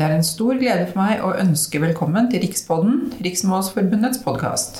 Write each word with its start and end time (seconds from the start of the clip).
Det 0.00 0.06
er 0.08 0.14
en 0.16 0.22
stor 0.24 0.56
glede 0.56 0.86
for 0.88 0.96
meg 0.96 1.18
å 1.20 1.34
ønske 1.42 1.76
velkommen 1.82 2.30
til 2.32 2.40
Rikspodden, 2.40 3.10
Riksmålsforbundets 3.20 4.22
podkast. 4.24 4.78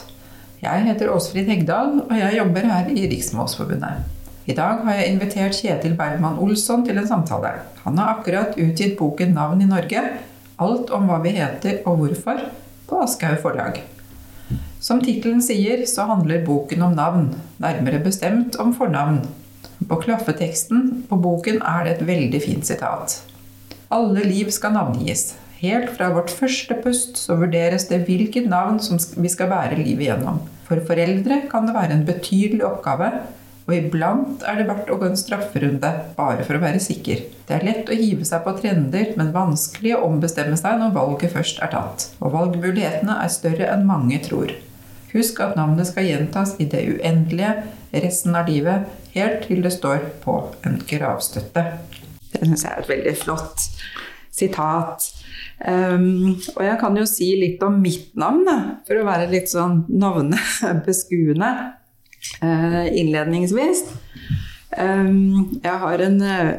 Jeg 0.63 0.87
heter 0.87 1.11
Åsfrid 1.13 1.51
Hegdal, 1.53 1.99
og 2.07 2.15
jeg 2.17 2.39
jobber 2.39 2.65
her 2.65 2.87
i 2.89 3.03
Riksmålsforbundet. 3.11 4.07
I 4.49 4.57
dag 4.57 4.81
har 4.87 4.97
jeg 4.97 5.11
invitert 5.11 5.59
Kjetil 5.59 5.99
Bergman 5.99 6.41
Olsson 6.41 6.87
til 6.87 6.97
en 6.97 7.11
samtale. 7.11 7.51
Han 7.83 8.01
har 8.01 8.15
akkurat 8.15 8.57
utgitt 8.57 8.97
boken 8.97 9.37
'Navn 9.37 9.61
i 9.61 9.69
Norge', 9.69 10.07
alt 10.57 10.89
om 10.89 11.05
hva 11.11 11.21
vi 11.21 11.37
heter 11.37 11.83
og 11.85 12.01
hvorfor, 12.01 12.41
på 12.89 13.03
Aschehoug 13.05 13.43
forlag. 13.43 13.83
Som 14.81 15.05
tittelen 15.05 15.45
sier, 15.45 15.85
så 15.85 16.09
handler 16.09 16.47
boken 16.47 16.83
om 16.83 16.97
navn, 16.97 17.35
nærmere 17.59 18.01
bestemt 18.01 18.57
om 18.57 18.73
fornavn. 18.73 19.21
På 19.85 20.01
klaffeteksten 20.01 21.05
på 21.11 21.21
boken 21.21 21.61
er 21.61 21.85
det 21.85 21.99
et 21.99 22.07
veldig 22.07 22.43
fint 22.43 22.65
sitat. 22.65 23.21
Alle 23.91 24.23
liv 24.23 24.53
skal 24.55 24.77
navngis. 24.77 25.33
Helt 25.59 25.89
fra 25.97 26.13
vårt 26.15 26.31
første 26.31 26.77
pust 26.79 27.17
så 27.19 27.35
vurderes 27.41 27.89
det 27.89 28.05
hvilket 28.07 28.45
navn 28.47 28.77
som 28.79 29.01
vi 29.19 29.29
skal 29.33 29.51
bære 29.51 29.81
livet 29.81 30.07
gjennom. 30.07 30.39
For 30.69 30.79
foreldre 30.87 31.41
kan 31.51 31.67
det 31.67 31.75
være 31.75 31.97
en 31.97 32.05
betydelig 32.07 32.63
oppgave, 32.69 33.09
og 33.67 33.73
iblant 33.75 34.45
er 34.47 34.61
det 34.61 34.69
verdt 34.69 34.93
å 34.95 34.99
gå 35.01 35.09
en 35.09 35.19
strafferunde 35.19 35.91
bare 36.15 36.47
for 36.47 36.55
å 36.55 36.63
være 36.63 36.79
sikker. 36.83 37.25
Det 37.49 37.57
er 37.57 37.67
lett 37.67 37.91
å 37.91 37.99
hive 37.99 38.29
seg 38.29 38.45
på 38.45 38.55
trender, 38.61 39.11
men 39.19 39.35
vanskelig 39.35 39.97
å 39.97 40.05
ombestemme 40.07 40.59
seg 40.61 40.79
når 40.79 40.95
valget 40.95 41.35
først 41.35 41.59
er 41.67 41.73
tatt. 41.75 42.07
Og 42.23 42.31
valgmulighetene 42.37 43.17
er 43.25 43.33
større 43.35 43.73
enn 43.75 43.89
mange 43.91 44.21
tror. 44.23 44.55
Husk 45.11 45.43
at 45.43 45.59
navnet 45.59 45.91
skal 45.91 46.07
gjentas 46.07 46.55
i 46.63 46.69
det 46.71 46.87
uendelige 46.95 47.57
resten 48.07 48.39
av 48.39 48.47
livet, 48.47 48.87
helt 49.19 49.49
til 49.51 49.67
det 49.67 49.75
står 49.75 50.13
på 50.23 50.45
en 50.63 50.79
gravstøtte. 50.87 51.67
Det 52.41 52.49
syns 52.49 52.65
jeg 52.65 52.73
er 52.73 52.85
et 52.85 52.93
veldig 52.95 53.17
flott 53.21 53.67
sitat. 54.33 55.09
Um, 55.61 56.39
og 56.57 56.63
jeg 56.65 56.77
kan 56.81 56.97
jo 56.97 57.05
si 57.09 57.35
litt 57.37 57.61
om 57.67 57.81
mitt 57.83 58.15
navn, 58.19 58.47
da, 58.49 58.57
for 58.87 58.97
å 58.97 59.05
være 59.05 59.29
litt 59.33 59.51
sånn 59.53 59.83
navnebeskuende 59.93 61.51
uh, 62.47 62.87
innledningsvis. 62.89 63.85
Um, 64.79 65.59
jeg 65.61 65.77
har 65.83 66.05
en 66.07 66.21
uh, 66.23 66.55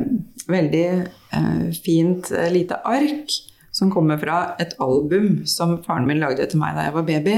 veldig 0.52 0.86
uh, 1.34 1.66
fint 1.82 2.30
lite 2.54 2.78
ark 2.86 3.34
som 3.72 3.90
kommer 3.90 4.20
fra 4.20 4.52
et 4.62 4.76
album 4.84 5.46
som 5.48 5.78
faren 5.86 6.06
min 6.10 6.20
lagde 6.22 6.46
til 6.52 6.60
meg 6.62 6.76
da 6.78 6.90
jeg 6.90 6.98
var 6.98 7.08
baby. 7.08 7.38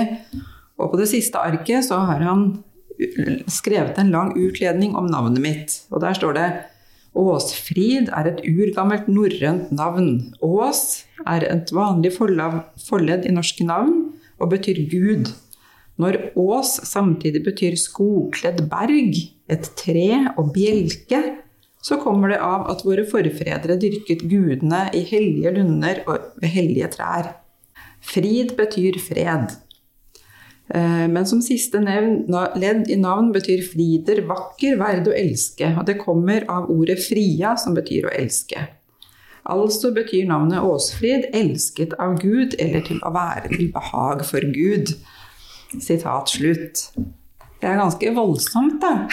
Og 0.81 0.91
på 0.91 0.99
det 0.99 1.07
siste 1.11 1.39
arket 1.39 1.85
så 1.85 2.01
har 2.09 2.23
han 2.25 2.47
skrevet 3.49 3.97
en 4.01 4.11
lang 4.13 4.33
utledning 4.37 4.97
om 4.97 5.07
navnet 5.09 5.41
mitt. 5.41 5.75
Og 5.93 6.01
der 6.03 6.17
står 6.17 6.35
det 6.37 6.47
Åsfrid 7.13 8.09
er 8.09 8.29
et 8.31 8.41
urgammelt 8.49 9.07
norrønt 9.11 9.71
navn. 9.75 10.33
Ås 10.41 11.05
er 11.29 11.45
et 11.45 11.73
vanlig 11.75 12.13
forledd 12.17 13.27
i 13.29 13.33
norske 13.35 13.65
navn 13.67 14.13
og 14.41 14.49
betyr 14.55 14.81
Gud. 14.89 15.29
Når 16.01 16.17
Ås 16.39 16.79
samtidig 16.89 17.43
betyr 17.45 17.77
skogkledd 17.77 18.63
berg, 18.71 19.19
et 19.51 19.69
tre 19.77 20.07
og 20.39 20.49
bjelke, 20.55 21.21
så 21.83 21.99
kommer 22.01 22.31
det 22.31 22.39
av 22.41 22.65
at 22.71 22.81
våre 22.87 23.03
forfedre 23.05 23.75
dyrket 23.77 24.23
gudene 24.31 24.87
i 24.95 25.03
hellige 25.05 25.51
lunder 25.57 26.01
og 26.07 26.31
ved 26.41 26.53
hellige 26.55 26.89
trær. 26.95 27.33
Frid 28.03 28.55
betyr 28.57 28.97
fred. 29.03 29.53
Eh, 30.69 31.07
men 31.11 31.25
som 31.27 31.41
siste 31.43 31.81
nevn, 31.83 32.23
ledd 32.55 32.87
i 32.91 32.97
navn 32.99 33.33
betyr 33.35 33.65
frider 33.67 34.23
vakker, 34.29 34.77
verd 34.79 35.09
å 35.11 35.15
elske. 35.17 35.73
Og 35.79 35.87
det 35.89 35.99
kommer 36.01 36.47
av 36.51 36.71
ordet 36.71 36.99
fria, 37.03 37.57
som 37.59 37.75
betyr 37.77 38.07
å 38.07 38.15
elske. 38.15 38.67
Altså 39.43 39.91
betyr 39.91 40.29
navnet 40.29 40.63
Åsfrid 40.63 41.25
'elsket 41.35 41.93
av 41.99 42.15
Gud' 42.21 42.55
eller 42.59 42.79
'til 42.79 42.99
å 43.03 43.11
være 43.11 43.49
til 43.49 43.73
behag 43.73 44.23
for 44.25 44.39
Gud'. 44.39 44.95
Sitat 45.79 46.29
slutt. 46.29 46.91
Det 47.59 47.69
er 47.69 47.75
ganske 47.75 48.13
voldsomt, 48.15 48.81
da. 48.81 49.07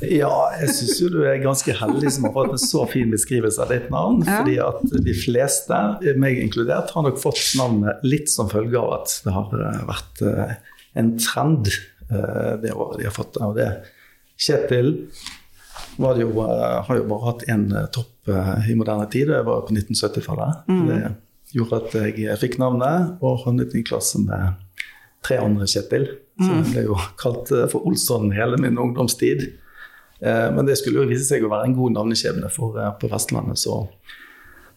Ja, 0.00 0.50
jeg 0.60 0.68
syns 0.70 1.00
jo 1.02 1.08
du 1.10 1.22
er 1.26 1.40
ganske 1.42 1.74
heldig 1.74 2.10
som 2.14 2.24
har 2.24 2.32
fått 2.32 2.50
en 2.54 2.58
så 2.62 2.84
fin 2.90 3.10
beskrivelse 3.10 3.62
av 3.62 3.68
ditt 3.68 3.90
navn. 3.90 4.22
Ja. 4.26 4.38
fordi 4.38 4.58
at 4.58 5.04
de 5.04 5.14
fleste, 5.14 5.78
meg 6.16 6.38
inkludert, 6.38 6.90
har 6.90 7.02
nok 7.02 7.18
fått 7.18 7.42
navnet 7.58 8.02
litt 8.02 8.30
som 8.30 8.50
følge 8.50 8.78
av 8.78 9.00
at 9.00 9.20
det 9.24 9.34
har 9.34 9.50
vært 9.90 10.22
eh, 10.22 10.54
en 10.98 11.18
trend 11.18 11.68
eh, 12.10 12.54
det 12.62 12.72
året 12.72 12.98
de 12.98 13.06
har 13.06 13.14
fått 13.14 13.38
av 13.42 13.54
det. 13.56 13.70
Kjetil 14.38 14.94
jo, 15.98 16.30
eh, 16.44 16.76
har 16.86 16.96
jo 16.96 17.06
bare 17.10 17.26
hatt 17.26 17.44
én 17.50 17.68
eh, 17.72 17.88
topp 17.94 18.30
i 18.68 18.74
moderne 18.76 19.06
tid, 19.10 19.30
det 19.32 19.42
var 19.46 19.64
på 19.66 19.72
1970-tallet. 19.72 20.68
Mm. 20.68 20.86
Det 20.88 21.56
gjorde 21.56 21.78
at 21.80 21.94
jeg 22.12 22.40
fikk 22.42 22.58
navnet 22.60 23.22
og 23.24 23.38
havnet 23.46 23.72
i 23.72 23.80
klasse 23.86 24.20
med 24.20 24.58
tre 25.24 25.38
andre 25.40 25.64
Kjetil. 25.64 26.10
Så 26.38 26.50
jeg 26.50 26.66
mm. 26.66 26.68
ble 26.74 26.82
jo 26.90 26.98
kalt 27.18 27.48
for 27.72 27.86
Olsson 27.88 28.28
hele 28.36 28.58
min 28.60 28.76
ungdomstid. 28.78 29.46
Men 30.20 30.66
det 30.66 30.76
skulle 30.78 31.00
jo 31.00 31.08
vise 31.08 31.24
seg 31.24 31.46
å 31.46 31.50
være 31.50 31.70
en 31.70 31.76
god 31.78 31.94
navneskjebne, 31.96 32.50
for 32.52 32.76
på 33.00 33.08
Vestlandet 33.10 33.58
så, 33.62 33.78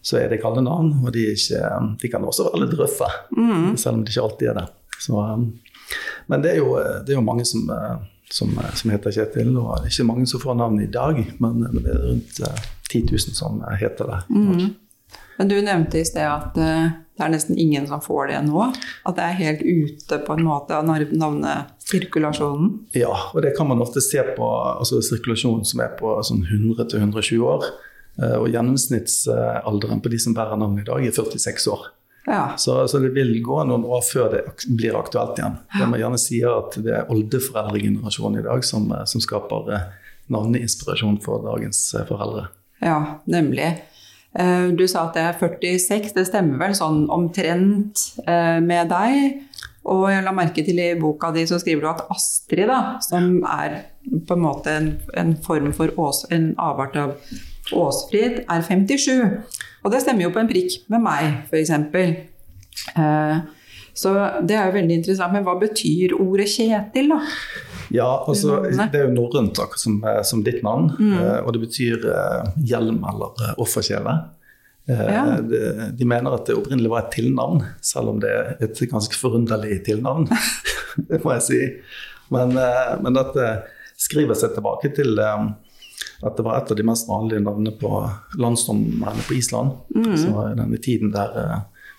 så 0.00 0.18
er 0.22 0.32
det 0.32 0.40
kallenavn. 0.42 0.94
Og 1.04 1.12
de, 1.14 1.26
ikke, 1.36 1.60
de, 2.00 2.10
kan 2.10 2.24
også 2.24 2.48
være 2.48 2.64
litt 2.64 2.74
røffe, 2.80 3.10
mm. 3.36 3.68
selv 3.76 3.98
om 3.98 4.06
de 4.06 4.14
ikke 4.14 4.24
alltid 4.24 4.52
er 4.54 4.58
det. 4.62 4.66
Så 4.96 5.20
men 6.26 6.42
det 6.42 6.54
er 6.54 6.60
jo, 6.62 6.76
det 6.76 7.14
er 7.14 7.18
jo 7.18 7.24
mange 7.24 7.44
som, 7.48 7.68
eh, 7.70 7.96
som, 8.30 8.52
eh, 8.58 8.72
som, 8.78 8.92
heter 8.92 9.14
Kjetil. 9.14 9.52
Og 9.56 9.74
det 9.80 9.90
er 9.90 9.94
ikke 9.94 10.08
mange 10.08 10.28
som 10.30 10.42
får 10.42 10.58
navnet 10.58 10.88
i 10.88 10.92
dag, 10.92 11.20
men, 11.42 11.66
men 11.68 11.82
det 11.82 11.92
er 11.92 12.06
rundt 12.08 12.42
10 12.92 13.04
000 13.10 13.36
som 13.36 13.62
heter 13.80 14.10
det. 14.10 14.20
Mm. 14.30 14.74
Men 15.38 15.48
du 15.48 15.56
nevnte 15.64 16.00
i 16.00 16.06
sted 16.06 16.28
at 16.28 16.58
eh, 16.60 16.90
det 17.12 17.26
er 17.26 17.32
nesten 17.34 17.58
ingen 17.60 17.86
som 17.88 18.00
får 18.02 18.30
det 18.30 18.40
nå? 18.46 18.66
At 19.08 19.16
det 19.18 19.24
er 19.24 19.40
helt 19.40 19.62
ute 19.62 20.18
på 20.26 20.36
en 20.36 20.46
måte 20.46 20.78
av 20.78 20.86
navnesirkulasjonen? 20.88 22.70
Ja, 22.96 23.12
og 23.34 23.42
det 23.44 23.52
kan 23.58 23.68
man 23.68 23.82
ofte 23.84 24.00
se 24.04 24.22
på 24.36 24.48
altså 24.72 25.02
sirkulasjonen 25.04 25.66
som 25.68 25.84
er 25.84 25.92
på 25.98 26.14
sånn 26.24 26.40
100-120 26.48 27.44
år. 27.44 27.68
Og 28.40 28.48
gjennomsnittsalderen 28.52 30.00
på 30.04 30.12
de 30.12 30.18
som 30.20 30.34
bærer 30.36 30.58
navnet 30.60 30.84
i 30.84 30.88
dag, 30.88 31.04
er 31.04 31.14
46 31.16 31.68
år. 31.72 31.84
Ja. 32.26 32.54
Så, 32.56 32.88
så, 32.88 32.98
det 32.98 33.10
vil 33.16 33.34
gå 33.42 33.58
noen 33.66 33.84
år 33.84 34.02
før 34.06 34.30
det 34.32 34.42
blir 34.70 34.98
aktuelt 34.98 35.38
igjen. 35.40 35.58
Det 35.74 35.88
man 35.90 36.00
gjerne 36.00 36.20
sier 36.22 36.58
at 36.60 36.76
det 36.84 36.94
er 36.94 37.10
oldeforeldregenerasjonen 37.10 38.42
i 38.42 38.46
dag 38.46 38.66
som, 38.66 38.86
eh, 38.94 39.06
som 39.10 39.22
skaper 39.22 39.72
eh, 39.74 39.88
navneinspirasjon 40.32 41.18
for 41.24 41.42
dagens 41.46 41.88
eh, 41.98 42.06
foreldre. 42.08 42.46
Ja, 42.82 43.18
nemlig. 43.30 43.74
Du 44.32 44.86
sa 44.88 45.02
at 45.10 45.16
det 45.18 45.22
er 45.28 45.34
46, 45.36 46.14
det 46.16 46.22
stemmer 46.24 46.56
vel 46.56 46.72
sånn 46.72 47.02
omtrent 47.12 48.00
med 48.24 48.88
deg? 48.88 49.42
Og 49.92 50.06
jeg 50.08 50.24
la 50.24 50.32
merke 50.32 50.64
til 50.64 50.80
i 50.80 50.86
boka 50.96 51.28
di 51.36 51.42
så 51.44 51.58
skriver 51.60 51.84
du 51.84 51.88
at 51.90 52.00
Astrid, 52.14 52.64
da, 52.70 52.96
som 53.04 53.42
er 53.44 53.82
på 54.24 54.38
en 54.38 54.44
måte 54.46 54.72
en, 54.72 54.88
en 55.20 55.34
form 55.36 55.68
for 55.76 55.92
ås, 56.00 56.22
en 56.32 56.54
avart 56.56 56.96
av 56.96 57.12
Åsfrid, 57.70 58.42
er 58.50 58.62
57. 58.66 59.12
Og 59.82 59.90
det 59.92 60.02
stemmer 60.02 60.26
jo 60.26 60.34
på 60.34 60.42
en 60.42 60.50
prikk 60.50 60.78
med 60.92 61.02
meg, 61.04 61.42
f.eks. 61.50 61.72
Eh, 62.96 63.36
så 63.92 64.12
det 64.46 64.56
er 64.56 64.68
jo 64.70 64.76
veldig 64.78 64.98
interessant. 65.00 65.34
Men 65.34 65.46
hva 65.46 65.56
betyr 65.60 66.14
ordet 66.16 66.48
Kjetil, 66.52 67.12
da? 67.12 67.20
Ja, 67.92 68.10
altså, 68.26 68.62
Det 68.64 68.98
er 68.98 69.08
jo 69.08 69.16
norrønt 69.16 69.58
som, 69.76 69.98
eh, 70.04 70.22
som, 70.24 70.44
ditt 70.44 70.62
navn. 70.64 70.92
Mm. 70.98 71.16
Eh, 71.18 71.40
og 71.42 71.52
det 71.54 71.64
betyr 71.66 72.06
hjelm 72.56 73.02
eller 73.08 73.58
offerkjele. 73.60 74.20
Ja. 74.88 75.38
De, 75.38 75.58
de, 75.94 76.06
mener 76.10 76.34
at 76.34 76.48
det 76.48 76.56
opprinnelig 76.58 76.90
var 76.90 77.04
et 77.04 77.12
tilnavn, 77.14 77.60
selv 77.86 78.10
om 78.10 78.16
det 78.22 78.32
er 78.34 78.56
et 78.66 78.80
ganske 78.90 79.14
forunderlig 79.14 79.84
tilnavn. 79.86 80.26
det 81.06 81.20
må 81.24 81.36
jeg 81.36 81.46
si. 81.46 81.60
Men, 82.34 82.56
men 83.04 83.14
dette 83.14 83.46
skriver 84.00 84.34
seg 84.38 84.56
tilbake 84.56 84.90
til 84.96 85.20
at 86.22 86.36
det 86.36 86.42
var 86.46 86.56
et 86.56 86.70
av 86.70 86.76
de 86.78 86.86
mest 86.86 87.08
vanlige 87.08 87.42
navnene 87.42 87.74
på 87.78 87.90
landsdommerne 88.38 89.24
på 89.26 89.34
Island. 89.34 89.74
Mm. 89.94 90.16
Så 90.16 90.44
denne 90.58 90.78
tiden 90.82 91.10
der 91.14 91.34
uh, 91.34 91.56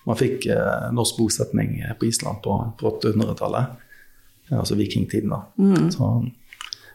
man 0.08 0.20
fikk 0.20 0.48
uh, 0.48 0.92
norsk 0.96 1.20
bosetning 1.20 1.82
på 2.00 2.08
Island 2.08 2.40
på, 2.46 2.56
på 2.80 2.94
800-tallet. 2.94 3.82
Ja, 4.48 4.62
altså 4.62 4.78
vikingtiden, 4.80 5.34
da. 5.34 5.42
Mm. 5.60 5.92
Så, 5.92 6.08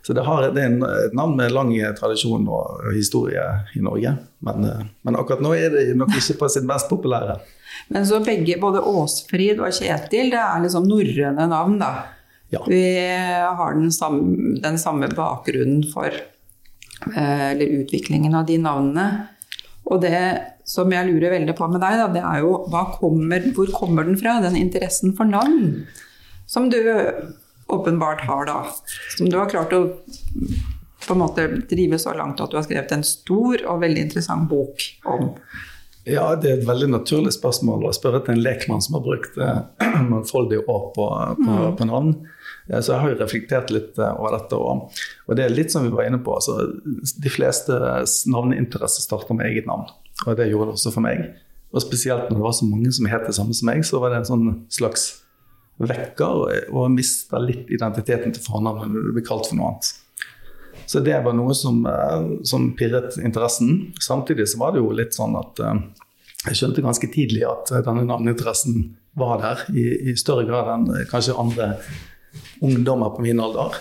så, 0.02 0.16
det, 0.16 0.24
har, 0.24 0.48
det 0.56 0.64
er 0.64 0.80
et 1.08 1.16
navn 1.16 1.36
med 1.36 1.52
lang 1.52 1.74
tradisjon 1.98 2.48
og 2.48 2.88
historie 2.96 3.44
i 3.76 3.84
Norge. 3.84 4.14
Men, 4.44 4.64
men, 5.02 5.16
akkurat 5.16 5.44
nå 5.44 5.52
er 5.56 5.72
det 5.72 5.84
nok 6.00 6.12
ikke 6.16 6.38
på 6.42 6.50
sitt 6.52 6.68
mest 6.68 6.88
populære. 6.92 7.38
Men 7.92 8.08
så 8.08 8.22
begge, 8.24 8.56
både 8.60 8.84
Åsfrid 8.84 9.60
og 9.60 9.72
Kjetil, 9.72 10.32
det 10.32 10.40
er 10.40 10.64
liksom 10.64 10.88
norrøne 10.88 11.48
navn, 11.50 11.76
da? 11.80 11.92
Ja. 12.52 12.62
Vi 12.64 12.82
har 13.04 13.76
den 13.76 13.92
samme, 13.92 14.56
den 14.64 14.78
samme 14.80 15.08
bakgrunnen 15.12 15.84
for 15.92 16.12
Eh, 16.12 16.37
eller 17.16 17.80
utviklingen 17.80 18.36
av 18.38 18.46
de 18.48 18.58
navnene. 18.62 19.08
Og 19.88 20.02
det 20.04 20.20
som 20.68 20.90
jeg 20.92 21.08
lurer 21.08 21.32
veldig 21.32 21.54
på 21.56 21.68
med 21.72 21.80
deg, 21.80 22.00
da, 22.02 22.08
det 22.12 22.22
er 22.22 22.42
jo 22.44 22.56
kommer, 22.98 23.46
hvor 23.56 23.70
kommer 23.72 24.04
den 24.04 24.18
fra, 24.20 24.36
den 24.44 24.58
interessen 24.60 25.14
for 25.16 25.28
navn? 25.28 25.86
Som 26.48 26.68
du 26.72 26.80
åpenbart 27.68 28.26
har, 28.28 28.44
da. 28.48 28.58
Som 29.16 29.30
du 29.32 29.38
har 29.38 29.48
klart 29.48 29.72
å 29.76 29.86
på 31.06 31.14
en 31.14 31.22
måte 31.22 31.46
drive 31.70 31.98
så 31.98 32.12
langt 32.16 32.40
at 32.40 32.52
du 32.52 32.58
har 32.58 32.66
skrevet 32.66 32.92
en 32.92 33.04
stor 33.06 33.62
og 33.70 33.82
veldig 33.84 34.08
interessant 34.08 34.48
bok 34.50 34.82
om. 35.08 35.30
Ja, 36.08 36.32
det 36.40 36.50
er 36.50 36.60
et 36.60 36.68
veldig 36.68 36.88
naturlig 36.94 37.34
spørsmål 37.36 37.88
å 37.88 37.94
spørre 37.96 38.22
til 38.24 38.36
en 38.36 38.44
lekmann 38.44 38.82
som 38.84 38.96
har 38.96 39.04
brukt 39.04 39.36
eh, 39.40 39.60
mangfoldige 40.12 40.64
år 40.64 40.84
på, 40.96 41.08
på, 41.38 41.48
mm. 41.48 41.76
på, 41.78 41.88
navn. 41.88 42.14
Så 42.68 42.92
jeg 42.92 43.00
har 43.00 43.12
jo 43.12 43.20
reflektert 43.22 43.70
litt 43.72 43.96
eh, 43.96 44.16
over 44.20 44.36
dette. 44.36 44.56
Og, 44.56 45.04
og 45.26 45.38
det 45.38 45.46
er 45.46 45.54
litt 45.54 45.72
som 45.72 45.86
vi 45.86 45.92
var 45.94 46.08
inne 46.08 46.20
på. 46.20 46.34
Altså, 46.36 46.68
de 46.84 47.32
fleste 47.32 47.78
navneinteresser 48.28 49.06
starter 49.06 49.38
med 49.38 49.48
eget 49.48 49.68
navn. 49.68 49.88
Og 50.26 50.36
det 50.36 50.50
gjorde 50.50 50.72
det 50.72 50.80
også 50.80 50.92
for 50.92 51.06
meg. 51.06 51.24
Og 51.72 51.84
spesielt 51.84 52.28
når 52.28 52.36
det 52.36 52.44
var 52.44 52.58
så 52.58 52.68
mange 52.68 52.92
som 52.92 53.08
het 53.08 53.24
det 53.28 53.36
samme 53.36 53.56
som 53.56 53.70
meg, 53.70 53.84
så 53.86 54.00
var 54.02 54.12
det 54.12 54.22
en 54.22 54.28
sånn 54.28 54.46
slags 54.72 55.08
vekker 55.78 56.72
og 56.74 56.90
mista 56.90 57.38
litt 57.40 57.68
identiteten 57.70 58.32
til 58.34 58.42
fornavnet 58.42 58.90
når 58.90 59.08
du 59.08 59.16
blir 59.16 59.26
kalt 59.26 59.46
for 59.46 59.58
noe 59.58 59.72
annet. 59.72 59.90
Så 60.88 61.02
det 61.04 61.18
var 61.24 61.36
noe 61.36 61.54
som, 61.56 61.82
eh, 61.86 62.28
som, 62.48 62.70
pirret 62.76 63.18
interessen. 63.20 63.92
Samtidig 64.00 64.48
så 64.48 64.60
var 64.62 64.72
det 64.72 64.80
jo 64.80 64.94
litt 64.96 65.16
sånn 65.16 65.36
at 65.38 65.60
eh, 65.60 65.82
jeg 66.48 66.60
skjønte 66.60 66.84
ganske 66.84 67.10
tidlig 67.12 67.44
at 67.48 67.72
denne 67.84 68.06
navneinteressen 68.08 68.94
var 69.18 69.42
der 69.42 69.66
i, 69.74 69.84
i 70.10 70.16
større 70.16 70.46
grad 70.48 70.70
enn 70.72 70.88
kanskje 71.10 71.36
andre 71.36 71.74
ungdommer 72.64 73.14
på 73.14 73.24
min 73.24 73.40
alder. 73.40 73.78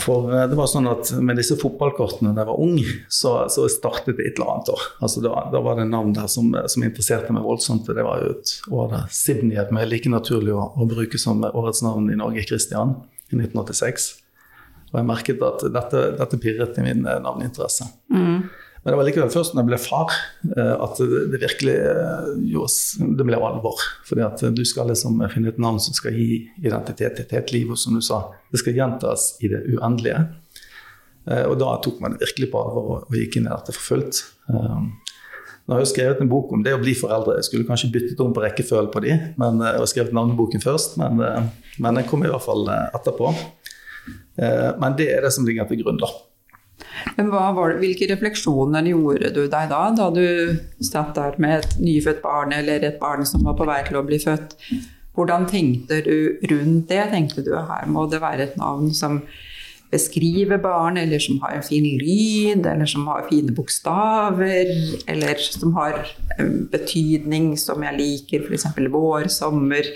For 0.00 0.32
eh, 0.32 0.46
det 0.48 0.56
var 0.56 0.68
sånn 0.70 0.88
at 0.88 1.10
med 1.20 1.36
disse 1.38 1.56
fotballkortene 1.60 2.32
da 2.32 2.44
jeg 2.44 2.50
var 2.50 2.62
ung, 2.64 2.78
så, 3.12 3.34
så 3.52 3.66
startet 3.72 4.16
det 4.16 4.30
et 4.30 4.38
eller 4.38 4.54
annet 4.54 4.72
år. 4.74 4.86
Altså 5.04 5.22
da, 5.24 5.34
da, 5.52 5.60
var 5.64 5.78
det 5.80 5.86
navn 5.90 6.14
der 6.16 6.28
som, 6.30 6.50
som, 6.70 6.86
interesserte 6.86 7.34
meg 7.36 7.44
voldsomt. 7.46 7.88
Det 7.88 8.06
var 8.06 8.24
jo 8.24 8.34
et 8.34 8.54
år 8.72 8.90
der 8.94 9.06
Sibniet 9.12 9.72
er 9.72 9.90
like 9.90 10.12
naturlig 10.12 10.54
å, 10.56 10.70
å, 10.72 10.88
bruke 10.88 11.20
som 11.20 11.44
årets 11.44 11.84
navn 11.84 12.08
i 12.12 12.18
Norge, 12.20 12.46
Christian, 12.48 12.96
i 13.28 13.38
1986. 13.38 14.10
Og 14.92 15.00
jeg 15.00 15.08
merket 15.10 15.42
at 15.42 15.64
dette, 15.74 16.04
dette 16.20 16.40
pirret 16.40 16.78
i 16.80 16.86
min 16.86 17.04
eh, 17.04 17.20
navneinteresse. 17.22 17.90
Mm. 18.14 18.44
Men 18.84 18.92
det 18.92 18.98
var 19.00 19.06
likevel 19.08 19.32
først 19.32 19.54
når 19.54 19.62
jeg 19.62 19.68
ble 19.70 19.78
far 19.80 20.14
eh, 20.56 20.74
at 20.84 20.98
det 21.00 21.40
virkelig 21.40 21.76
gjorde 22.52 22.52
jo, 22.52 22.66
det 23.16 23.26
ble 23.26 23.40
alvor. 23.40 23.80
Fordi 24.08 24.24
at 24.26 24.44
du 24.54 24.64
skal 24.68 24.90
liksom 24.92 25.22
finne 25.32 25.52
et 25.52 25.60
navn 25.62 25.80
som 25.80 25.96
skal 25.96 26.16
gi 26.16 26.44
identitet 26.60 27.22
til 27.22 27.40
et 27.40 27.54
liv. 27.54 27.72
Og 27.72 27.80
som 27.80 27.96
du 27.96 28.04
sa, 28.04 28.26
det 28.52 28.60
skal 28.60 28.76
gjentas 28.76 29.32
i 29.40 29.50
det 29.52 29.62
uendelige. 29.72 30.20
Og 31.48 31.56
da 31.56 31.70
tok 31.80 32.02
man 32.04 32.12
det 32.12 32.20
virkelig 32.26 32.50
på 32.52 32.60
alvor 32.60 33.06
og 33.06 33.16
gikk 33.16 33.38
inn 33.40 33.48
i 33.48 33.52
dette 33.54 33.72
for 33.72 33.94
fullt. 33.94 34.20
Nå 34.52 35.72
har 35.72 35.80
jeg 35.80 35.94
skrevet 35.94 36.20
en 36.20 36.28
bok 36.28 36.52
om 36.52 36.60
det 36.60 36.74
å 36.76 36.82
bli 36.82 36.92
foreldre. 36.92 37.38
Jeg 37.38 37.48
skulle 37.48 37.64
kanskje 37.64 37.88
byttet 37.94 38.20
om 38.20 38.34
på 38.36 38.44
rekkefølgen 38.44 38.92
på 38.92 39.00
de, 39.06 39.14
men 39.40 39.64
jeg 39.64 39.80
har 39.80 39.88
skrevet 39.88 40.12
navneboken 40.12 40.60
først. 40.60 40.98
Men, 41.00 41.24
men 41.80 42.02
den 42.02 42.04
kom 42.10 42.26
i 42.26 42.28
hvert 42.28 42.44
fall 42.44 42.68
etterpå. 42.68 43.32
Eh, 44.36 44.70
men 44.80 44.96
det 44.98 45.10
er 45.14 45.24
det 45.24 45.32
som 45.34 45.46
ligger 45.46 45.68
til 45.68 45.82
grunn, 45.82 46.00
da. 46.02 46.10
Men 47.16 47.30
det, 47.30 47.68
hvilke 47.82 48.08
refleksjoner 48.10 48.90
gjorde 48.90 49.32
du 49.34 49.44
deg 49.46 49.70
da, 49.70 49.84
da 49.96 50.10
du 50.14 50.24
satt 50.84 51.14
der 51.18 51.38
med 51.42 51.62
et 51.62 51.78
nyfødt 51.82 52.22
barn 52.24 52.54
eller 52.56 52.84
et 52.86 53.00
barn 53.02 53.26
som 53.28 53.46
var 53.46 53.58
på 53.58 53.66
vei 53.68 53.80
til 53.86 54.00
å 54.00 54.04
bli 54.06 54.20
født? 54.22 54.58
Hvordan 55.14 55.46
tenkte 55.46 56.00
du 56.02 56.38
rundt 56.50 56.88
det? 56.90 57.02
Tenkte 57.12 57.44
du 57.46 57.52
her 57.54 57.86
må 57.86 58.08
det 58.10 58.22
være 58.22 58.48
et 58.48 58.56
navn 58.58 58.90
som 58.94 59.20
beskriver 59.94 60.58
barn, 60.58 60.96
eller 60.98 61.22
som 61.22 61.38
har 61.44 61.54
en 61.54 61.62
fin 61.62 61.84
lyd, 61.84 62.66
eller 62.66 62.88
som 62.90 63.06
har 63.06 63.28
fine 63.28 63.54
bokstaver, 63.54 64.72
eller 65.06 65.42
som 65.44 65.74
har 65.78 66.00
betydning 66.72 67.52
som 67.60 67.84
jeg 67.86 67.98
liker, 68.00 68.46
f.eks. 68.48 68.66
vår, 68.90 69.28
sommer, 69.30 69.86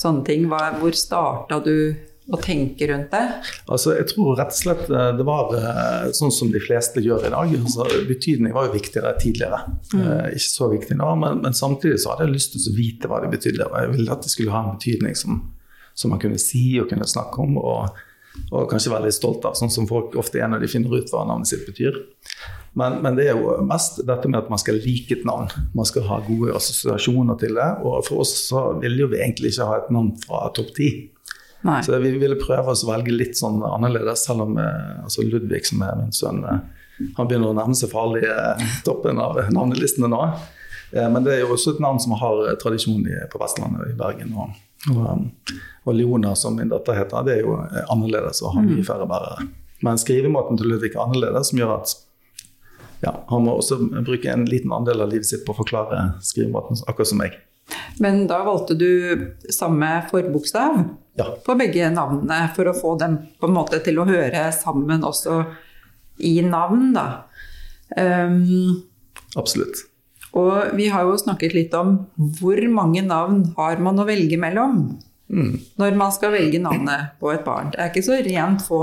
sånne 0.00 0.26
ting. 0.26 0.48
Hvor 0.50 0.98
starta 0.98 1.60
du 1.62 1.94
å 2.30 2.38
tenke 2.38 2.86
rundt 2.86 3.10
det? 3.10 3.22
Altså, 3.66 3.96
jeg 3.96 4.06
tror 4.12 4.36
rett 4.38 4.52
og 4.54 4.58
slett 4.58 4.84
eh, 4.90 5.08
det 5.18 5.24
var 5.26 5.50
eh, 5.58 6.12
sånn 6.14 6.30
som 6.34 6.52
de 6.54 6.60
fleste 6.62 7.02
gjør 7.02 7.26
i 7.26 7.32
dag. 7.34 7.54
Altså, 7.58 7.88
betydning 8.06 8.54
var 8.54 8.68
jo 8.68 8.76
viktigere 8.76 9.14
tidligere. 9.18 9.58
Mm. 9.90 10.04
Eh, 10.04 10.28
ikke 10.36 10.52
så 10.52 10.70
viktig 10.70 10.98
nå, 11.00 11.10
men, 11.18 11.42
men, 11.42 11.56
samtidig 11.58 11.98
så 12.02 12.12
hadde 12.12 12.28
jeg 12.28 12.36
lyst 12.36 12.54
til 12.54 12.70
å 12.70 12.76
vite 12.78 13.10
hva 13.10 13.20
det 13.24 13.32
betydde. 13.34 13.68
Jeg 13.74 13.92
ville 13.96 14.14
at 14.14 14.22
det 14.22 14.32
skulle 14.34 14.54
ha 14.54 14.62
en 14.62 14.76
betydning 14.76 15.18
som, 15.18 15.42
som 15.98 16.14
man 16.14 16.22
kunne 16.22 16.40
si 16.42 16.64
og 16.82 16.90
kunne 16.92 17.10
snakke 17.10 17.42
om. 17.42 17.58
Og, 17.58 18.02
og, 18.52 18.64
kanskje 18.70 18.94
være 18.94 19.10
litt 19.10 19.18
stolt 19.18 19.44
av, 19.48 19.58
sånn 19.58 19.72
som 19.74 19.90
folk 19.90 20.14
ofte 20.20 20.40
er 20.40 20.50
når 20.52 20.62
de 20.62 20.70
finner 20.70 20.94
ut 20.94 21.10
hva 21.10 21.26
navnet 21.26 21.50
sitt 21.50 21.66
betyr. 21.66 21.98
Men, 22.78 23.02
men, 23.04 23.18
det 23.18 23.26
er 23.28 23.36
jo 23.36 23.58
mest 23.68 23.98
dette 24.08 24.30
med 24.30 24.38
at 24.38 24.48
man 24.48 24.60
skal 24.60 24.78
like 24.80 25.12
et 25.12 25.26
navn. 25.28 25.50
Man 25.76 25.88
skal 25.88 26.06
ha 26.08 26.22
gode 26.24 26.54
assosiasjoner 26.56 27.36
til 27.42 27.58
det. 27.58 27.68
Og 27.84 28.06
for 28.06 28.22
oss 28.24 28.32
så 28.46 28.70
ville 28.80 29.04
jo 29.04 29.10
vi 29.12 29.20
egentlig 29.20 29.52
ikke 29.52 29.68
ha 29.68 29.82
et 29.82 29.90
navn 29.92 30.14
fra 30.22 30.46
topp 30.56 30.70
ti. 30.78 30.88
Nei. 31.62 31.82
Så 31.82 31.98
vi 32.02 32.10
ville 32.18 32.38
prøve 32.40 32.74
å 32.74 32.88
velge 32.88 33.14
litt 33.14 33.38
sånn 33.38 33.60
annerledes, 33.62 34.24
selv 34.26 34.46
om 34.46 34.56
eh, 34.58 35.04
altså 35.04 35.22
Ludvig, 35.26 35.62
som 35.68 35.84
er 35.86 36.00
min 36.00 36.10
sønn, 36.14 36.42
eh, 36.42 37.06
han 37.16 37.28
begynner 37.28 37.52
å 37.52 37.56
nærme 37.56 37.76
seg 37.78 37.92
farlig 37.92 38.24
eh, 38.26 38.64
toppen 38.86 39.20
av 39.22 39.38
navnelistene 39.54 40.10
nå. 40.10 40.24
Men 40.92 41.24
det 41.24 41.32
er 41.32 41.38
jo 41.40 41.54
også 41.54 41.72
et 41.72 41.78
navn 41.80 41.96
som 42.04 42.12
har 42.20 42.50
tradisjon 42.60 43.06
på 43.32 43.38
Vestlandet, 43.40 43.94
i 43.94 43.96
Bergen. 43.96 44.34
Og, 44.36 44.58
og, 44.92 45.54
og 45.88 45.94
Leona, 45.96 46.34
som 46.36 46.58
min 46.58 46.68
datter 46.68 46.98
heter, 46.98 47.24
det 47.24 47.38
er 47.38 47.46
jo 47.46 47.54
annerledes 47.94 48.42
og 48.42 48.58
har 48.58 48.66
mye 48.66 48.82
mm. 48.82 48.88
færre 48.90 49.06
bærere. 49.08 49.46
Men 49.88 49.96
skrivemåten 50.02 50.60
til 50.60 50.68
Ludvig 50.68 50.92
er 50.92 51.00
annerledes, 51.06 51.48
som 51.48 51.62
gjør 51.62 51.72
at 51.78 51.94
ja, 53.06 53.14
han 53.30 53.46
må 53.46 53.56
også 53.56 53.80
bruke 54.04 54.28
en 54.34 54.44
liten 54.50 54.74
andel 54.76 55.00
av 55.06 55.08
livet 55.14 55.30
sitt 55.30 55.46
på 55.46 55.56
å 55.56 55.60
forklare 55.62 56.02
skrivemåten, 56.28 56.84
akkurat 56.84 57.08
som 57.08 57.24
meg. 57.24 57.40
Men 58.02 58.26
da 58.30 58.42
valgte 58.46 58.76
du 58.78 58.88
samme 59.52 59.90
forbokstav 60.10 60.80
ja. 61.18 61.28
på 61.44 61.56
begge 61.58 61.90
navnene 61.94 62.46
for 62.56 62.70
å 62.70 62.76
få 62.76 62.96
dem 63.00 63.18
på 63.40 63.48
en 63.48 63.56
måte 63.56 63.80
til 63.84 64.00
å 64.00 64.08
høre 64.08 64.48
sammen 64.56 65.04
også 65.06 65.42
i 66.22 66.36
navn, 66.44 66.90
da. 66.96 67.06
Um, 67.96 68.82
Absolutt. 69.38 69.86
Og 70.38 70.72
vi 70.78 70.88
har 70.92 71.04
jo 71.04 71.18
snakket 71.20 71.54
litt 71.56 71.74
om 71.76 71.96
hvor 72.38 72.60
mange 72.72 73.02
navn 73.04 73.44
har 73.58 73.80
man 73.84 74.00
å 74.00 74.06
velge 74.08 74.38
mellom. 74.40 74.86
Mm. 75.32 75.54
Når 75.80 75.94
man 75.96 76.12
skal 76.12 76.34
velge 76.34 76.58
navnet 76.60 77.14
på 77.20 77.30
et 77.32 77.44
barn. 77.46 77.70
Det 77.72 77.80
er 77.80 77.88
ikke 77.88 78.04
så 78.04 78.18
rent 78.26 78.64
få. 78.66 78.80